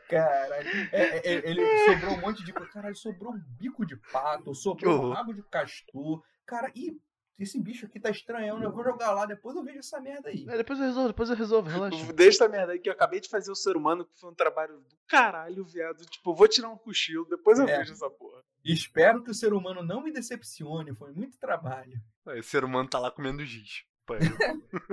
[0.09, 0.67] Caralho.
[0.91, 2.69] É, é, é, ele sobrou um monte de coisa.
[2.71, 6.21] Caralho, sobrou um bico de pato, sobrou um rabo de castor.
[6.45, 6.97] Cara, e
[7.43, 8.65] esse bicho aqui tá estranhão, né?
[8.65, 10.45] Eu vou jogar lá, depois eu vejo essa merda aí.
[10.47, 12.13] É, depois eu resolvo, depois eu resolvo, relaxa.
[12.13, 14.35] Deixa essa merda aí que eu acabei de fazer o ser humano, que foi um
[14.35, 16.05] trabalho do caralho, viado.
[16.05, 17.77] Tipo, eu vou tirar um cochilo, depois eu É.
[17.79, 18.41] vejo essa porra.
[18.63, 21.99] Espero que o ser humano não me decepcione, foi muito trabalho.
[22.27, 23.83] Aí o ser humano tá lá comendo giz.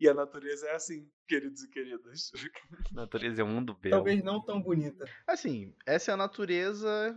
[0.00, 2.32] E a natureza é assim, queridos e queridas.
[2.90, 3.94] A natureza é um mundo belo.
[3.94, 5.04] Talvez não tão bonita.
[5.24, 7.16] Assim, essa é a natureza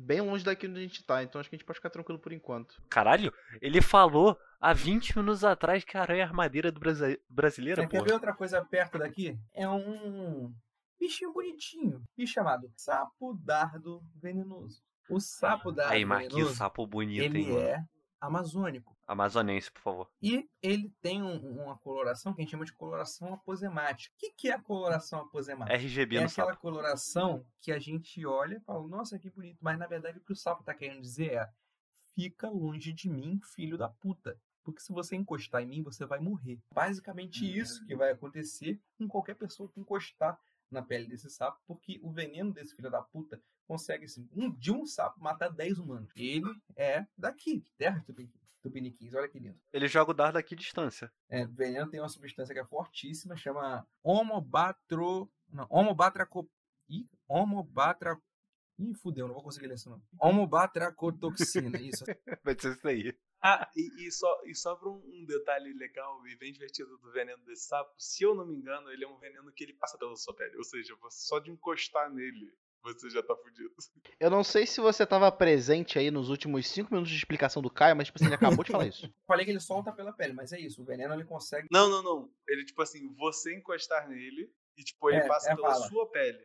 [0.00, 2.18] bem longe daqui onde a gente tá, então acho que a gente pode ficar tranquilo
[2.18, 2.80] por enquanto.
[2.88, 7.88] Caralho, ele falou há 20 minutos atrás que a aranha armadeira do Brasi- brasileira, Você
[7.88, 9.38] quer ver outra coisa perto daqui?
[9.54, 10.52] É um
[10.98, 12.02] bichinho bonitinho.
[12.16, 14.82] Bicho chamado sapo dardo venenoso.
[15.08, 17.84] O sapo dardo Aí, Marquinhos, venenoso, sapo bonito, hein, ele é
[18.20, 18.96] amazônico.
[19.06, 20.10] Amazonense, por favor.
[20.22, 24.14] E ele tem um- uma coloração que a gente chama de coloração aposemática.
[24.14, 25.74] O que, que é a coloração aposemática?
[25.76, 26.60] RGB É no aquela sapo.
[26.60, 29.58] coloração que a gente olha e fala, nossa, que bonito.
[29.60, 31.48] Mas na verdade o que o sapo tá querendo dizer é:
[32.14, 34.38] fica longe de mim, filho da puta.
[34.62, 36.60] Porque se você encostar em mim, você vai morrer.
[36.72, 40.38] Basicamente isso que vai acontecer com qualquer pessoa que encostar
[40.70, 44.72] na pele desse sapo, porque o veneno desse filho da puta consegue, assim, um, de
[44.72, 46.10] um sapo matar 10 humanos.
[46.16, 49.14] Ele é daqui, terra Tupini- tupiniquins.
[49.14, 49.56] Olha que lindo.
[49.72, 51.12] Ele joga o dardo aqui distância.
[51.28, 55.30] É, veneno tem uma substância que é fortíssima, chama homobatro...
[55.48, 56.50] Não, homobatraco...
[56.88, 58.20] Ih, homobatra...
[58.76, 60.02] Ih, fudeu, não vou conseguir ler isso não.
[60.18, 62.04] Homobatracotoxina, isso.
[62.42, 63.16] Vai ser isso aí.
[63.40, 67.12] Ah, e, e só, e só pra um, um detalhe legal e bem divertido do
[67.12, 69.96] veneno desse sapo, se eu não me engano, ele é um veneno que ele passa
[69.96, 70.56] pela sua pele.
[70.56, 72.52] Ou seja, você, só de encostar nele,
[72.82, 73.70] você já tá fudido.
[74.18, 77.70] Eu não sei se você tava presente aí nos últimos 5 minutos de explicação do
[77.70, 79.12] Caio, mas tipo assim, ele acabou de falar isso.
[79.26, 80.82] Falei que ele solta pela pele, mas é isso.
[80.82, 81.68] O veneno ele consegue.
[81.70, 82.30] Não, não, não.
[82.48, 85.88] Ele, tipo assim, você encostar nele e, tipo, ele É, passa é pela fala.
[85.88, 86.38] sua pele.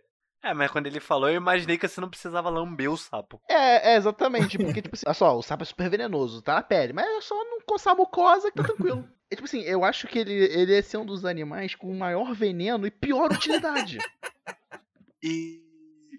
[0.44, 3.42] É, mas quando ele falou, eu imaginei que você não precisava lamber o sapo.
[3.50, 4.58] É, é, exatamente.
[4.60, 6.94] Porque, tipo assim, olha só, o sapo é super venenoso, tá na pele.
[6.94, 9.10] Mas é só não coçar a mucosa que tá tranquilo.
[9.32, 12.32] É, tipo assim, eu acho que ele, ele é ser um dos animais com maior
[12.36, 13.98] veneno e pior utilidade.
[15.24, 15.64] E,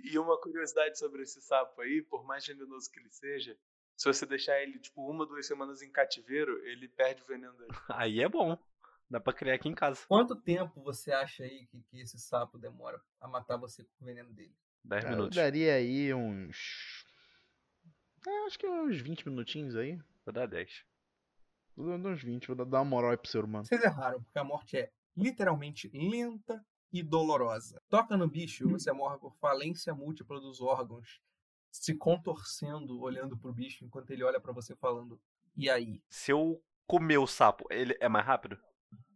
[0.07, 3.57] e uma curiosidade sobre esse sapo aí, por mais venenoso que ele seja,
[3.97, 7.71] se você deixar ele, tipo, uma, duas semanas em cativeiro, ele perde o veneno dele.
[7.89, 8.59] Aí é bom.
[9.09, 10.05] Dá pra criar aqui em casa.
[10.09, 14.05] Quanto tempo você acha aí que, que esse sapo demora a matar você com o
[14.05, 14.53] veneno dele?
[14.85, 15.37] 10 Cara, eu minutos.
[15.37, 17.07] daria aí uns.
[18.27, 19.97] É, acho que uns 20 minutinhos aí.
[20.25, 20.85] Vou dar 10.
[21.77, 23.65] Vou dar uns 20, vou dar uma moral aí pro ser humano.
[23.65, 26.65] Vocês erraram, porque a morte é literalmente lenta
[26.99, 27.81] e dolorosa.
[27.89, 31.21] Toca no bicho, você morre por falência múltipla dos órgãos,
[31.71, 35.21] se contorcendo, olhando pro bicho, enquanto ele olha pra você falando,
[35.57, 36.03] e aí?
[36.09, 38.59] Se eu comer o sapo, ele é mais rápido?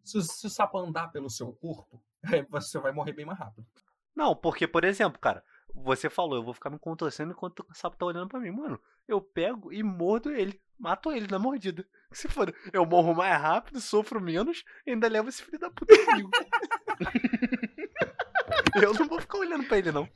[0.04, 2.02] Se, o- se o sapo andar pelo seu corpo,
[2.50, 3.66] você vai morrer bem mais rápido.
[4.14, 7.96] Não, porque, por exemplo, cara, você falou, eu vou ficar me contorcendo enquanto o sapo
[7.96, 8.50] tá olhando pra mim.
[8.50, 10.60] Mano, eu pego e mordo ele.
[10.78, 11.86] Mato ele na mordida.
[12.12, 15.94] Se for, eu morro mais rápido, sofro menos e ainda levo esse filho da puta
[16.06, 16.28] comigo.
[18.82, 20.08] eu não vou ficar olhando pra ele, não.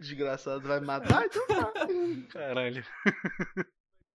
[0.00, 1.72] Desgraçado vai me matar, então tá.
[2.30, 2.84] Caralho.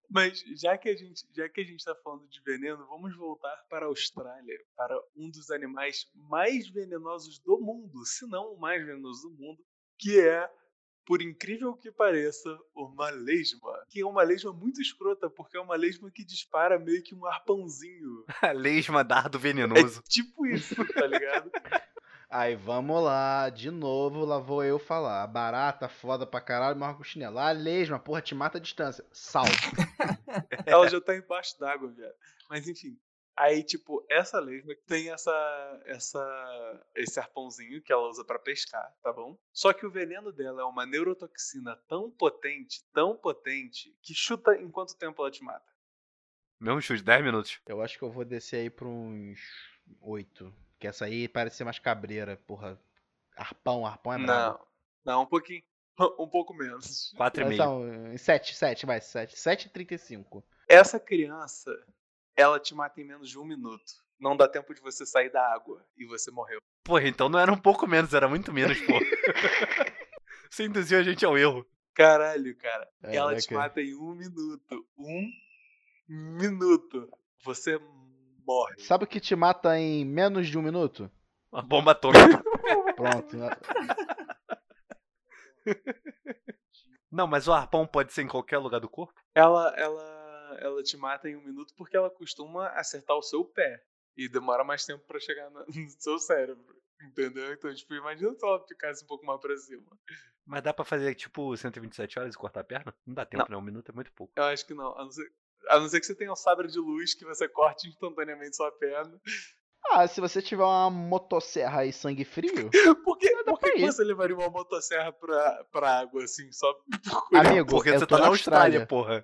[0.09, 3.55] Mas já que a gente, já que a gente tá falando de veneno, vamos voltar
[3.69, 8.85] para a Austrália, para um dos animais mais venenosos do mundo, se não o mais
[8.85, 9.61] venenoso do mundo,
[9.99, 10.49] que é,
[11.07, 13.71] por incrível que pareça, uma lesma.
[13.87, 17.25] Que é uma lesma muito escrota, porque é uma lesma que dispara meio que um
[17.25, 18.25] arpãozinho.
[18.41, 20.03] A lesma dardo É venenoso.
[20.09, 21.49] tipo isso, tá ligado?
[22.29, 25.25] Aí vamos lá, de novo, lá vou eu falar.
[25.27, 27.39] Barata, foda pra caralho, morre com chinelo.
[27.39, 29.05] A lesma, porra, te mata a distância.
[29.13, 29.45] Sal.
[30.65, 32.13] Ela já tá embaixo d'água, velho.
[32.49, 32.99] Mas enfim.
[33.37, 39.13] Aí, tipo, essa lesma tem essa, essa, esse arpãozinho que ela usa pra pescar, tá
[39.13, 39.37] bom?
[39.53, 44.71] Só que o veneno dela é uma neurotoxina tão potente, tão potente, que chuta em
[44.71, 45.71] quanto tempo ela te mata.
[46.59, 47.61] Mesmo chute, 10 minutos.
[47.67, 49.39] Eu acho que eu vou descer aí pra uns
[50.01, 50.51] 8.
[50.79, 52.81] Que essa aí parece ser mais cabreira, porra.
[53.35, 54.67] Arpão, arpão é brabo.
[55.05, 55.63] Não, não, um pouquinho.
[56.19, 57.11] Um pouco menos.
[57.17, 57.53] 4,5.
[57.53, 59.35] Então, 7, 7, vai, 7.
[59.35, 60.43] 7,35.
[60.67, 61.71] Essa criança,
[62.37, 63.83] ela te mata em menos de um minuto.
[64.19, 66.59] Não dá tempo de você sair da água e você morreu.
[66.83, 68.93] Porra, então não era um pouco menos, era muito menos, pô.
[70.49, 71.67] Você induziu a gente ao erro.
[71.93, 72.89] Caralho, cara.
[73.03, 73.67] ela te Caraca.
[73.67, 74.87] mata em um minuto.
[74.97, 75.29] Um
[76.07, 77.09] minuto.
[77.43, 77.77] Você
[78.45, 78.79] morre.
[78.79, 81.11] Sabe o que te mata em menos de um minuto?
[81.51, 82.41] Uma bomba atômica.
[82.95, 83.37] Pronto.
[87.11, 89.13] Não, mas o arpão pode ser em qualquer lugar do corpo?
[89.35, 90.16] Ela, ela,
[90.59, 93.83] ela te mata em um minuto porque ela costuma acertar o seu pé.
[94.15, 96.75] E demora mais tempo pra chegar na- no seu cérebro.
[97.01, 97.53] Entendeu?
[97.53, 99.85] Então, tipo, imagina se ela ficasse um pouco mais pra cima.
[100.45, 102.95] Mas dá pra fazer tipo 127 horas e cortar a perna?
[103.05, 103.55] Não dá tempo, né?
[103.57, 104.33] Um minuto é muito pouco.
[104.35, 104.97] Eu acho que não.
[104.97, 105.31] A não ser,
[105.69, 108.71] a não ser que você tenha um sabre de luz que você corte instantaneamente sua
[108.71, 109.19] perna.
[109.91, 112.51] Ah, se você tiver uma motosserra e sangue frio,
[113.05, 116.73] Por que, por que você levaria uma motosserra pra, pra água, assim, só
[117.29, 119.23] por amigo, Porque eu você tô tá na Austrália, porra.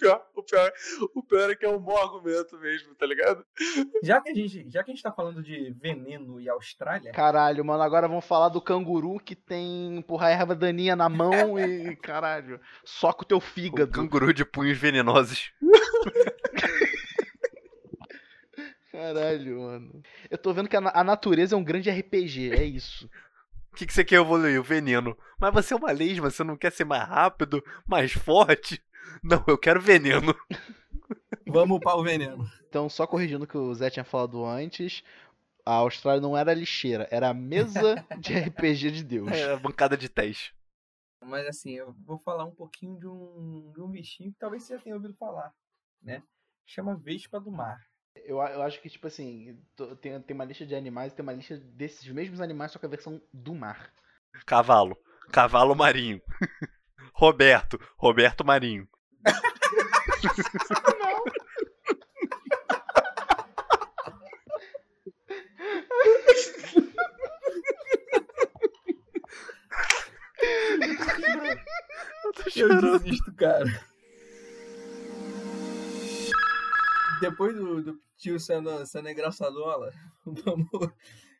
[0.00, 0.72] O pior, o, pior,
[1.14, 3.44] o pior é que é um bom argumento mesmo, tá ligado?
[4.02, 7.62] Já que a gente, já que a gente tá falando de veneno e Austrália, Caralho,
[7.62, 11.94] mano, agora vamos falar do canguru que tem, porra, a erva daninha na mão e,
[12.00, 13.92] caralho, soca o teu O fígado.
[13.92, 15.52] canguru de punhos venenosos.
[18.90, 20.02] Caralho, mano.
[20.30, 23.08] Eu tô vendo que a, a natureza é um grande RPG, é isso.
[23.72, 24.58] O que, que você quer evoluir?
[24.58, 25.16] O veneno.
[25.38, 28.82] Mas você é uma lesma, você não quer ser mais rápido, mais forte?
[29.22, 30.34] Não, eu quero veneno.
[31.46, 32.50] vamos upar o veneno.
[32.68, 35.02] Então, só corrigindo o que o Zé tinha falado antes,
[35.64, 39.30] a Austrália não era lixeira, era a mesa de RPG de Deus.
[39.32, 40.54] É a bancada de teste.
[41.22, 44.76] Mas assim, eu vou falar um pouquinho de um, de um bichinho que talvez você
[44.76, 45.52] já tenha ouvido falar,
[46.02, 46.22] né?
[46.66, 47.78] Chama Vespa do Mar.
[48.14, 49.58] Eu, eu acho que, tipo assim,
[50.00, 52.86] tem, tem uma lista de animais e tem uma lista desses mesmos animais, só que
[52.86, 53.92] a versão do mar.
[54.46, 54.96] Cavalo.
[55.30, 56.20] Cavalo marinho.
[57.20, 57.78] Roberto.
[57.98, 58.88] Roberto Marinho.
[72.24, 72.98] Eu tô Eu chorando.
[73.00, 73.64] desisto, cara.
[77.20, 79.92] Depois do, do tio sendo, sendo engraçadola,
[80.24, 80.68] vamos.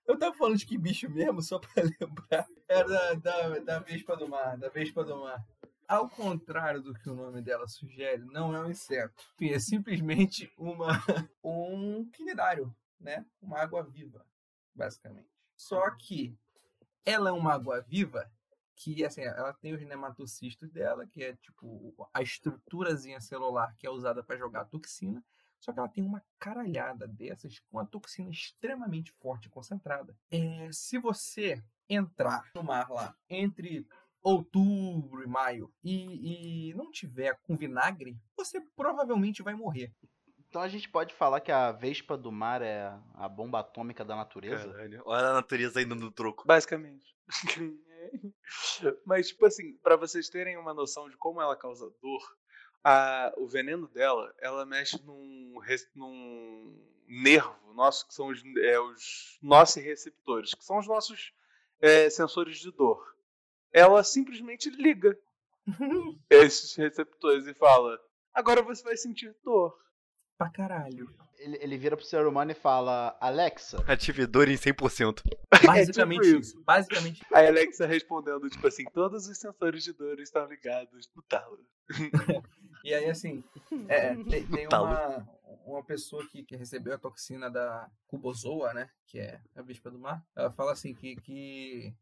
[0.06, 2.46] Eu tava falando de que bicho mesmo, só pra lembrar.
[2.68, 5.42] Era da, da, da Vespa do Mar, da Vespa do Mar.
[5.90, 9.24] Ao contrário do que o nome dela sugere, não é um inseto.
[9.40, 10.86] É simplesmente uma,
[11.42, 13.26] um quinidário, né?
[13.42, 14.24] Uma água viva,
[14.72, 15.28] basicamente.
[15.56, 16.38] Só que
[17.04, 18.30] ela é uma água-viva
[18.76, 23.90] que, assim, ela tem os nematocistos dela, que é tipo a estruturazinha celular que é
[23.90, 25.20] usada para jogar toxina,
[25.58, 30.16] só que ela tem uma caralhada dessas com a toxina extremamente forte e concentrada.
[30.30, 33.84] É, se você entrar no mar lá entre
[34.22, 39.92] outubro e maio e, e não tiver com vinagre, você provavelmente vai morrer.
[40.48, 44.16] Então a gente pode falar que a vespa do mar é a bomba atômica da
[44.16, 44.68] natureza?
[44.68, 46.44] Caralho, olha a natureza indo no troco.
[46.46, 47.06] Basicamente.
[49.06, 52.36] Mas, tipo assim, pra vocês terem uma noção de como ela causa dor,
[52.82, 55.54] a- o veneno dela, ela mexe num,
[55.94, 61.32] num nervo nosso, que são os, é, os nociceptores, que são os nossos
[61.80, 63.14] é, sensores de dor.
[63.72, 65.16] Ela simplesmente liga
[66.30, 67.98] esses receptores e fala:
[68.34, 69.76] agora você vai sentir dor.
[70.36, 71.14] Pra caralho.
[71.38, 75.22] Ele, ele vira pro ser humano e fala: Alexa, Ative dor em 100%.
[75.64, 76.62] Basicamente tipo isso.
[76.62, 81.58] Basicamente A Alexa respondendo, tipo assim, todos os sensores de dor estão ligados no talo.
[82.82, 83.44] E aí, assim,
[83.88, 85.28] é, tem, tem Tá uma,
[85.66, 88.88] uma pessoa que, que recebeu a toxina da Cubozoa, né?
[89.06, 90.24] Que é a Vespa do Mar.
[90.34, 91.94] Ela fala assim que, que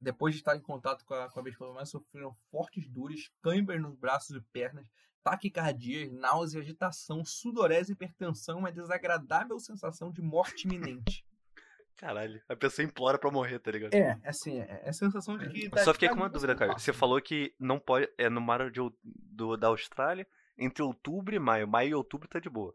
[0.00, 3.94] depois de estar em contato com a, com a Mar, sofreram fortes dores, câimbras nos
[3.96, 4.86] braços e pernas,
[5.22, 11.24] taquicardias, náusea, agitação, sudorese, hipertensão, uma desagradável sensação de morte iminente.
[11.96, 13.92] Caralho, a pessoa implora pra morrer, tá ligado?
[13.92, 15.68] É, assim, é, é a sensação de que...
[15.70, 16.72] Eu só fiquei com uma dúvida, cara.
[16.72, 18.08] Você falou que não pode.
[18.16, 21.68] É no mar de, do, da Austrália entre outubro e maio.
[21.68, 22.74] Maio e outubro tá de boa.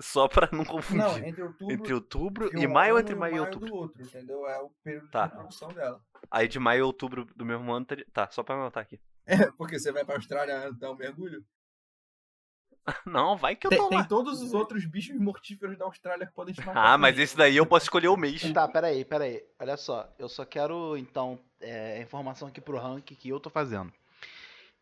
[0.00, 1.04] Só pra não confundir.
[1.04, 3.74] Não, entre outubro, entre outubro e um maio entre maio e do outubro?
[3.74, 4.46] outro, entendeu?
[4.46, 5.26] É o período Tá.
[5.26, 6.00] de produção dela.
[6.30, 7.96] Aí de maio e outubro do mesmo ano tá.
[8.12, 8.98] Tá, só pra anotar aqui.
[9.26, 11.44] É, porque você vai pra Austrália dar um mergulho.
[13.06, 14.04] Não, vai que eu Tem, tô tem lá.
[14.04, 16.94] todos os outros bichos mortíferos da Austrália que podem te matar.
[16.94, 18.50] Ah, mas esse daí eu posso escolher o mês.
[18.52, 19.44] Tá, peraí, peraí.
[19.58, 23.50] Olha só, eu só quero, então, é, a informação aqui pro rank que eu tô
[23.50, 23.92] fazendo.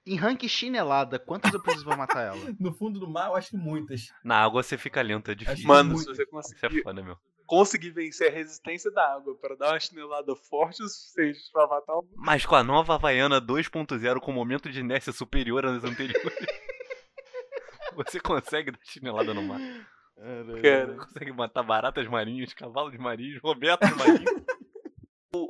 [0.08, 2.38] Em rank chinelada, quantas eu preciso pra matar ela?
[2.58, 4.10] No fundo do mar, eu acho que muitas.
[4.24, 5.66] Na água você fica lento, é difícil.
[5.68, 7.16] Mano, se você Isso conseguir, é foda, meu.
[7.46, 11.98] conseguir vencer a resistência da água para dar uma chinelada forte o suficiente pra matar
[11.98, 16.22] um Mas com a nova Havaiana 2.0 com momento de inércia superior às anteriores,
[17.94, 19.60] você consegue dar chinelada no mar.
[20.62, 20.94] cara.
[20.96, 24.24] Consegue matar baratas marinhas, cavalos marinhos, Roberto marinho.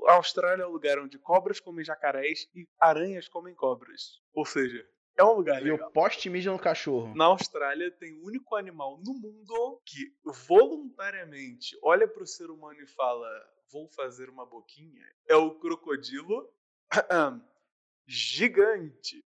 [0.08, 4.20] A Austrália é um lugar onde cobras comem jacarés e aranhas comem cobras.
[4.32, 5.88] Ou seja, é um lugar E legal.
[5.88, 7.14] o poste mija no cachorro.
[7.14, 10.12] Na Austrália tem o único animal no mundo que
[10.46, 13.28] voluntariamente olha pro ser humano e fala:
[13.70, 15.04] Vou fazer uma boquinha.
[15.26, 16.48] É o crocodilo
[18.06, 19.24] gigante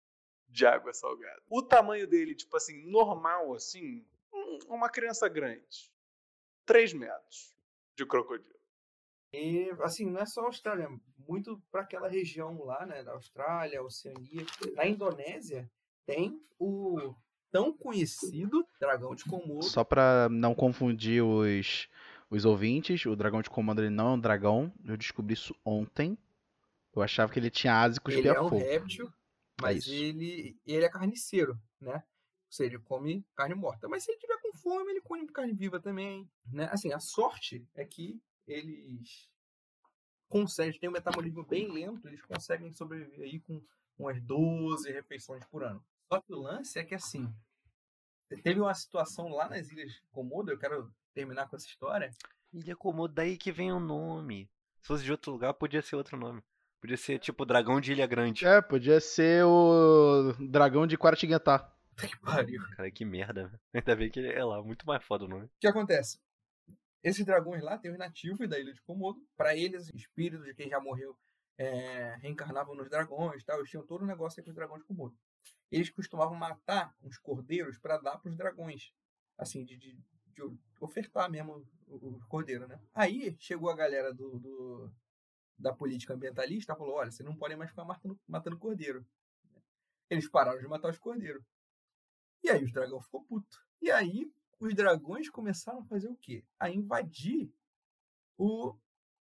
[0.49, 1.41] de água salgada.
[1.49, 5.91] O tamanho dele, tipo assim, normal, assim, um- uma criança grande.
[6.67, 7.55] 3 metros
[7.97, 8.60] de crocodilo.
[9.33, 10.89] E, assim, não é só a Austrália.
[11.29, 13.03] Muito pra aquela região lá, né?
[13.05, 14.45] Da Austrália, Oceania.
[14.75, 15.71] Na Indonésia,
[16.05, 17.15] tem o
[17.51, 19.65] tão conhecido dragão de Komodo.
[19.65, 21.89] Só pra não confundir os,
[22.29, 24.73] os ouvintes, o dragão de comando ele não é um dragão.
[24.85, 26.19] Eu descobri isso ontem.
[26.95, 28.59] Eu achava que ele tinha asa e cuspia Ele é um fogo.
[28.59, 29.13] réptil,
[29.61, 29.95] mas isso.
[29.95, 31.95] ele, ele é carniceiro, né?
[31.95, 33.89] Ou seja, ele come carne morta.
[33.89, 36.69] Mas se ele tiver com fome, ele come carne viva também, né?
[36.73, 39.29] Assim, a sorte é que eles
[40.29, 43.63] conseguem, têm um metabolismo bem lento, eles conseguem sobreviver aí com
[43.99, 45.85] umas 12 refeições por ano.
[46.09, 47.33] Só que o lance é que, assim,
[48.43, 52.11] teve uma situação lá nas Ilhas Komodo, eu quero terminar com essa história,
[52.53, 54.51] Ilha Komodo, daí que vem o nome.
[54.81, 56.43] Se fosse de outro lugar, podia ser outro nome.
[56.81, 58.47] Podia ser tipo Dragão de Ilha Grande.
[58.47, 61.71] É, podia ser o dragão de Quartiguetá.
[61.97, 62.63] que pariu.
[62.77, 63.53] Cara, que merda.
[63.73, 65.45] Ainda bem que é lá, muito mais foda o nome.
[65.45, 66.19] O que acontece?
[67.03, 69.21] Esses dragões lá tem os nativos da ilha de Komodo.
[69.37, 71.17] Para eles, espíritos de quem já morreu
[71.59, 73.59] é, reencarnavam nos dragões, tal.
[73.59, 75.17] Eles tinham todo o negócio aí com os dragões de Komodo.
[75.71, 78.93] Eles costumavam matar uns cordeiros para dar para os dragões,
[79.39, 80.43] assim, de, de, de
[80.81, 82.81] ofertar mesmo o, o cordeiro, né?
[82.93, 84.93] Aí chegou a galera do, do-
[85.59, 89.07] da política ambientalista, falou: olha, vocês não podem mais ficar matando, matando cordeiro.
[90.11, 91.43] Eles pararam de matar os cordeiros.
[92.43, 93.57] E aí os dragões ficou puto.
[93.81, 94.31] E aí
[94.61, 96.45] os dragões começaram a fazer o quê?
[96.59, 97.51] A invadir
[98.37, 98.77] o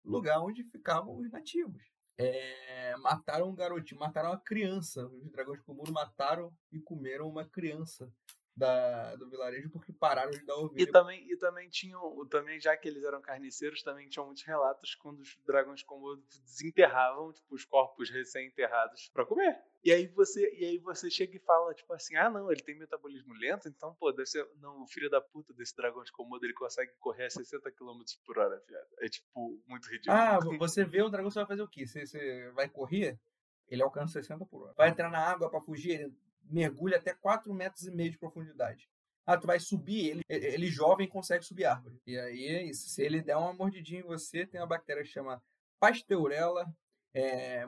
[0.03, 1.83] lugar onde ficavam os nativos.
[2.17, 5.05] É, mataram um garotinho, mataram uma criança.
[5.07, 8.11] Os dragões Komodo mataram e comeram uma criança
[8.55, 10.91] da, do vilarejo porque pararam de dar E ovelha.
[10.91, 15.19] também, e também tinham, também, já que eles eram carniceiros, também tinham muitos relatos quando
[15.19, 19.61] os dragões Komodo desenterravam, tipo, os corpos recém-enterrados pra comer.
[19.83, 22.77] E aí você, e aí você chega e fala, tipo assim, ah não, ele tem
[22.77, 24.47] metabolismo lento, então, pô, deve ser.
[24.59, 28.01] Não, o filho da puta desse dragão de Komodo, ele consegue correr a 60 km
[28.25, 28.87] por hora, viado.
[28.99, 30.17] É tipo, muito ridículo.
[30.17, 31.85] Ah, você vê o dragão, você vai fazer o quê?
[31.85, 33.19] Você, você vai correr,
[33.67, 34.73] ele alcança 60 por hora.
[34.75, 36.13] Vai entrar na água pra fugir, ele
[36.49, 38.89] mergulha até 4 metros e meio de profundidade.
[39.25, 41.99] Ah, tu vai subir, ele, ele jovem consegue subir árvore.
[42.05, 42.73] E aí é.
[42.73, 45.41] Se ele der uma mordidinha em você, tem uma bactéria que chama
[45.79, 46.71] Pasteurella
[47.13, 47.65] é,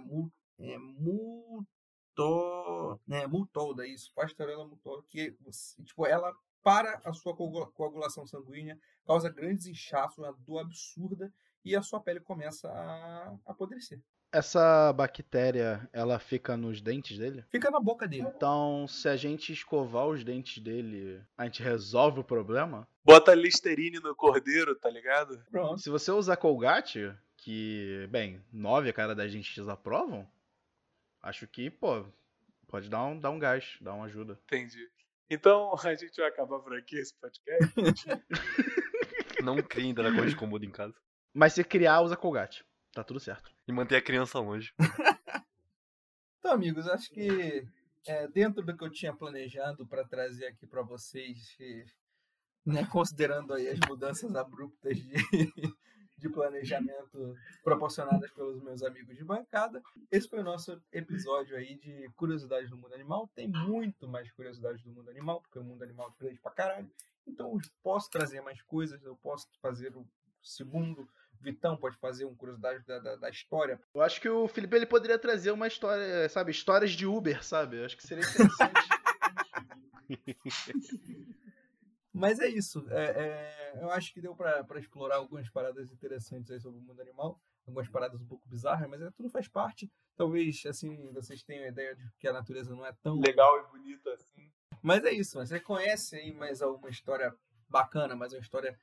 [0.60, 0.78] é,
[3.08, 4.14] né, multolda, isso.
[4.14, 5.36] Pasteurella multolda, que
[5.84, 11.76] tipo, ela para a sua coagula- coagulação sanguínea, causa grandes inchaços, uma dor absurda, e
[11.76, 14.02] a sua pele começa a apodrecer.
[14.32, 17.46] Essa bactéria, ela fica nos dentes dele?
[17.50, 18.28] Fica na boca dele.
[18.36, 22.88] Então, se a gente escovar os dentes dele, a gente resolve o problema?
[23.04, 25.42] Bota Listerine no cordeiro, tá ligado?
[25.50, 25.80] Pronto.
[25.80, 30.30] Se você usar Colgate, que, bem, nove a cada dez dentistas aprovam,
[31.22, 32.06] acho que, pô,
[32.68, 34.38] pode dar um, dar um gás, dar uma ajuda.
[34.44, 34.90] Entendi.
[35.30, 37.74] Então a gente vai acabar por aqui esse podcast.
[39.44, 40.96] Não criem dragões de Komodo em casa.
[41.34, 42.66] Mas se criar, usa Colgate.
[42.98, 43.52] Tá tudo certo.
[43.68, 44.74] E manter a criança longe.
[46.40, 47.68] Então, amigos, acho que
[48.06, 51.58] é, dentro do que eu tinha planejado para trazer aqui para vocês,
[52.66, 55.12] né, considerando aí as mudanças abruptas de,
[56.18, 62.10] de planejamento proporcionadas pelos meus amigos de bancada, esse foi o nosso episódio aí de
[62.16, 63.30] curiosidades do mundo animal.
[63.36, 66.90] Tem muito mais curiosidades do mundo animal, porque o mundo animal é grande pra caralho.
[67.28, 70.08] Então, eu posso trazer mais coisas, eu posso fazer o
[70.42, 71.08] segundo.
[71.42, 74.86] Vitão pode fazer uma curiosidade da, da, da história, Eu acho que o Felipe ele
[74.86, 77.78] poderia trazer uma história, sabe, histórias de Uber, sabe?
[77.78, 78.90] Eu acho que seria interessante.
[82.14, 82.84] Mas é isso.
[82.90, 86.82] É, é, eu acho que deu pra pra explorar algumas paradas interessantes aí sobre o
[86.82, 87.40] mundo animal.
[87.68, 89.92] Algumas paradas um pouco bizarras, mas é, tudo faz parte.
[90.16, 93.20] Talvez, assim, vocês tenham a ideia de que a natureza não é tão...
[93.20, 94.50] Legal e bonito assim.
[94.82, 95.38] Mas é isso.
[95.38, 97.36] Você conhece aí mais alguma história
[97.68, 98.80] bacana, mais uma história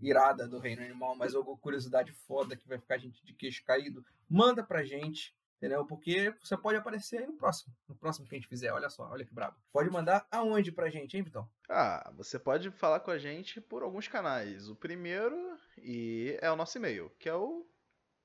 [0.00, 3.64] irada do reino animal, mais alguma curiosidade foda que vai ficar a gente de queixo
[3.64, 4.04] caído?
[4.28, 5.34] Manda pra gente.
[5.58, 5.84] Entendeu?
[5.84, 7.74] Porque você pode aparecer aí no próximo.
[7.86, 8.72] No próximo que a gente fizer.
[8.72, 9.58] Olha só, olha que brabo.
[9.70, 11.46] Pode mandar aonde pra gente, hein, Vitão?
[11.68, 14.70] ah, você pode falar com a gente por alguns canais.
[14.70, 15.36] O primeiro
[15.76, 17.66] e é o nosso e-mail, que é o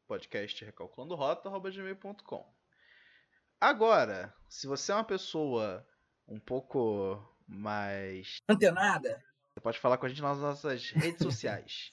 [0.08, 2.56] podcast recalculandorota.gmail.com
[3.60, 5.86] Agora, se você é uma pessoa
[6.26, 9.22] um pouco mais Antenada.
[9.66, 11.92] Pode falar com a gente nas nossas redes sociais.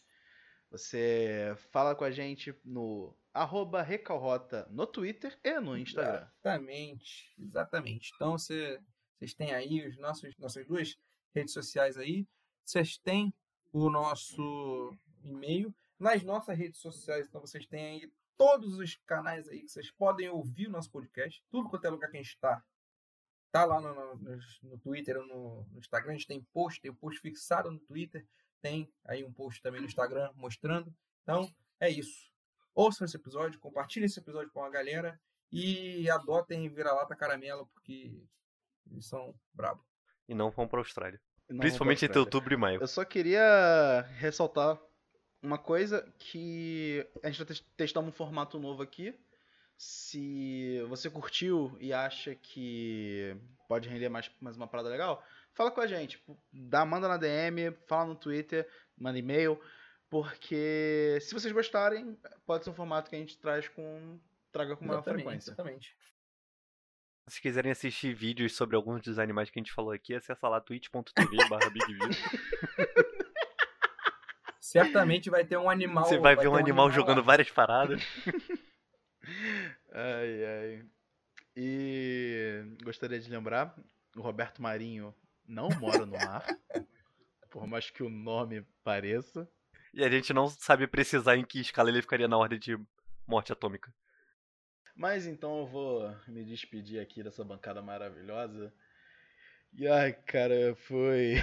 [0.71, 6.29] Você fala com a gente no arroba recalrota no Twitter e no Instagram.
[6.45, 8.13] Exatamente, exatamente.
[8.15, 8.79] Então você,
[9.17, 10.99] vocês têm aí os nossos nossas duas
[11.35, 12.29] redes sociais aí.
[12.63, 13.33] Vocês têm
[13.73, 14.95] o nosso
[15.25, 17.27] e-mail nas nossas redes sociais.
[17.27, 21.43] Então vocês têm aí todos os canais aí que vocês podem ouvir o nosso podcast.
[21.51, 22.63] Tudo quanto é lugar que a gente está.
[23.53, 26.11] Tá lá no, no, no- Twitter ou no, no Instagram.
[26.11, 28.27] A gente tem post, tem um post fixado no Twitter.
[28.63, 30.93] Tem aí um post também no Instagram mostrando.
[31.23, 31.49] Então,
[31.79, 32.33] é isso.
[32.75, 35.21] Ouçam esse episódio, compartilhem esse episódio com a galera
[35.53, 38.19] e adotem vira-lata caramelo, porque
[38.91, 39.85] eles são brabos.
[40.27, 41.21] E não vão pra Austrália.
[41.51, 42.25] E não Principalmente entre Austrália.
[42.27, 42.81] outubro e maio.
[42.81, 44.81] Eu só queria ressaltar
[45.43, 49.15] uma coisa que a gente vai tes- testar um formato novo aqui.
[49.77, 53.37] Se você curtiu e acha que
[53.69, 56.23] pode render mais, mais uma parada legal, fala com a gente.
[56.53, 59.61] Dá, manda na DM, fala no Twitter, manda e-mail.
[60.09, 64.21] Porque se vocês gostarem, pode ser um formato que a gente traz com.
[64.53, 65.51] traga com maior Exatamente, frequência.
[65.51, 65.97] exatamente.
[67.29, 70.61] Se quiserem assistir vídeos sobre alguns dos animais que a gente falou aqui, acessa lá
[70.61, 71.73] twitch.tv barra.
[74.61, 76.05] Certamente vai ter um animal.
[76.05, 76.93] Você vai ver ter um animal lá.
[76.93, 78.03] jogando várias paradas.
[79.93, 80.85] Ai, ai.
[81.55, 83.77] E gostaria de lembrar,
[84.17, 85.15] o Roberto Marinho
[85.47, 86.45] não mora no mar.
[87.53, 89.47] por mais que o nome pareça.
[89.93, 92.79] E a gente não sabe precisar em que escala ele ficaria na ordem de
[93.27, 93.95] morte atômica.
[94.97, 98.73] Mas então eu vou me despedir aqui dessa bancada maravilhosa.
[99.75, 101.35] E ai, cara, foi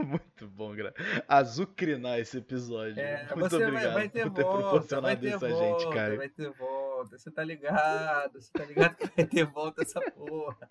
[0.04, 0.92] muito bom gra...
[1.28, 3.00] azucrinar esse episódio.
[3.00, 5.50] É, muito você vai, obrigado vai ter por ter volta, vai proporcionado ter isso a
[5.50, 6.16] gente, cara.
[6.16, 7.18] vai ter volta.
[7.18, 10.68] Você tá ligado, você tá ligado que vai ter volta essa porra.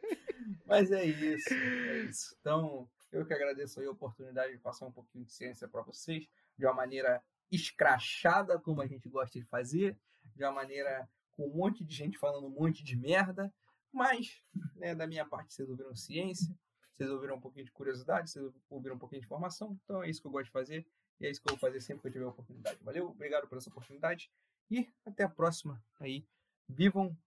[0.65, 2.35] Mas é isso, é isso.
[2.39, 6.27] Então, eu que agradeço aí a oportunidade de passar um pouquinho de ciência para vocês,
[6.57, 7.21] de uma maneira
[7.51, 9.97] escrachada, como a gente gosta de fazer,
[10.35, 13.51] de uma maneira com um monte de gente falando um monte de merda,
[13.91, 14.43] mas,
[14.75, 16.55] né, da minha parte, vocês ouviram ciência,
[16.99, 19.79] Vocês ouviram um pouquinho de curiosidade, vocês ouviram um pouquinho de informação.
[19.85, 20.85] Então é isso que eu gosto de fazer.
[21.17, 22.77] E é isso que eu vou fazer sempre que eu tiver a oportunidade.
[22.83, 24.29] Valeu, obrigado por essa oportunidade.
[24.69, 26.27] E até a próxima aí.
[26.67, 27.17] Vivam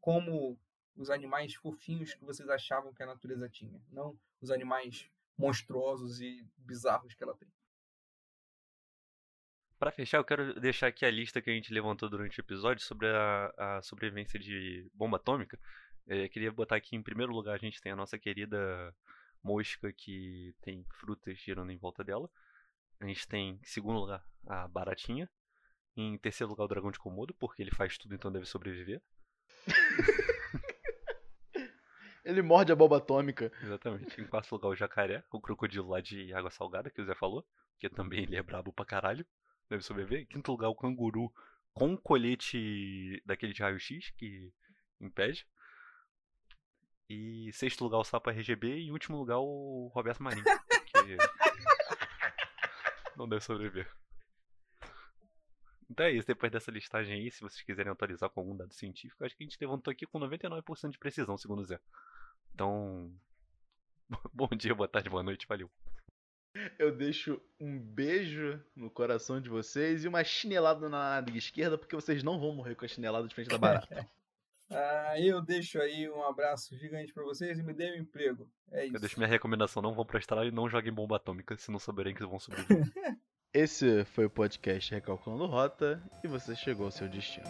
[0.00, 0.58] como
[0.96, 3.78] os animais fofinhos que vocês achavam que a natureza tinha.
[3.90, 7.48] Não os animais monstruosos e bizarros que ela tem.
[9.78, 12.82] Pra fechar, eu quero deixar aqui a lista que a gente levantou durante o episódio
[12.82, 15.58] sobre a, a sobrevivência de bomba atômica.
[16.06, 18.94] É, queria botar aqui em primeiro lugar, a gente tem a nossa querida
[19.42, 22.30] mosca que tem frutas girando em volta dela.
[23.00, 25.28] A gente tem, em segundo lugar, a baratinha.
[25.96, 29.02] Em terceiro lugar, o dragão de Komodo, porque ele faz tudo, então deve sobreviver.
[32.24, 33.52] Ele morde a bomba atômica.
[33.62, 34.20] Exatamente.
[34.20, 37.44] Em quarto lugar, o jacaré, o crocodilo lá de água salgada, que o Zé falou.
[37.78, 39.26] Que também ele é brabo pra caralho.
[39.68, 40.22] Deve sobreviver.
[40.22, 41.32] Em quinto lugar, o canguru
[41.72, 44.52] com colete daquele de raio-x, que
[45.00, 45.44] impede.
[47.12, 48.78] E sexto lugar, o sapo RGB.
[48.78, 50.44] E em último lugar, o Roberto Marinho.
[50.44, 51.16] Que
[53.16, 53.86] não deve sobreviver.
[55.90, 59.22] Então é isso, depois dessa listagem aí, se vocês quiserem atualizar com algum dado científico,
[59.22, 61.78] acho que a gente levantou aqui com 99% de precisão, segundo o Zé.
[62.54, 63.14] Então,
[64.32, 65.70] bom dia, boa tarde, boa noite, valeu.
[66.78, 71.94] Eu deixo um beijo no coração de vocês e uma chinelada na nádega esquerda, porque
[71.94, 74.08] vocês não vão morrer com a chinelada de frente da barata.
[74.72, 78.50] Ah, eu deixo aí um abraço gigante pra vocês e me dê um emprego.
[78.70, 78.96] É isso.
[78.96, 81.78] Eu deixo minha recomendação, não vão pra estrada e não joguem bomba atômica, se não
[81.78, 82.92] souberem que vão sobreviver.
[83.54, 87.46] Esse foi o podcast Recalculando Rota e você chegou ao seu destino.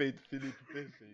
[0.00, 1.09] Perfeito, Felipe, perfeito.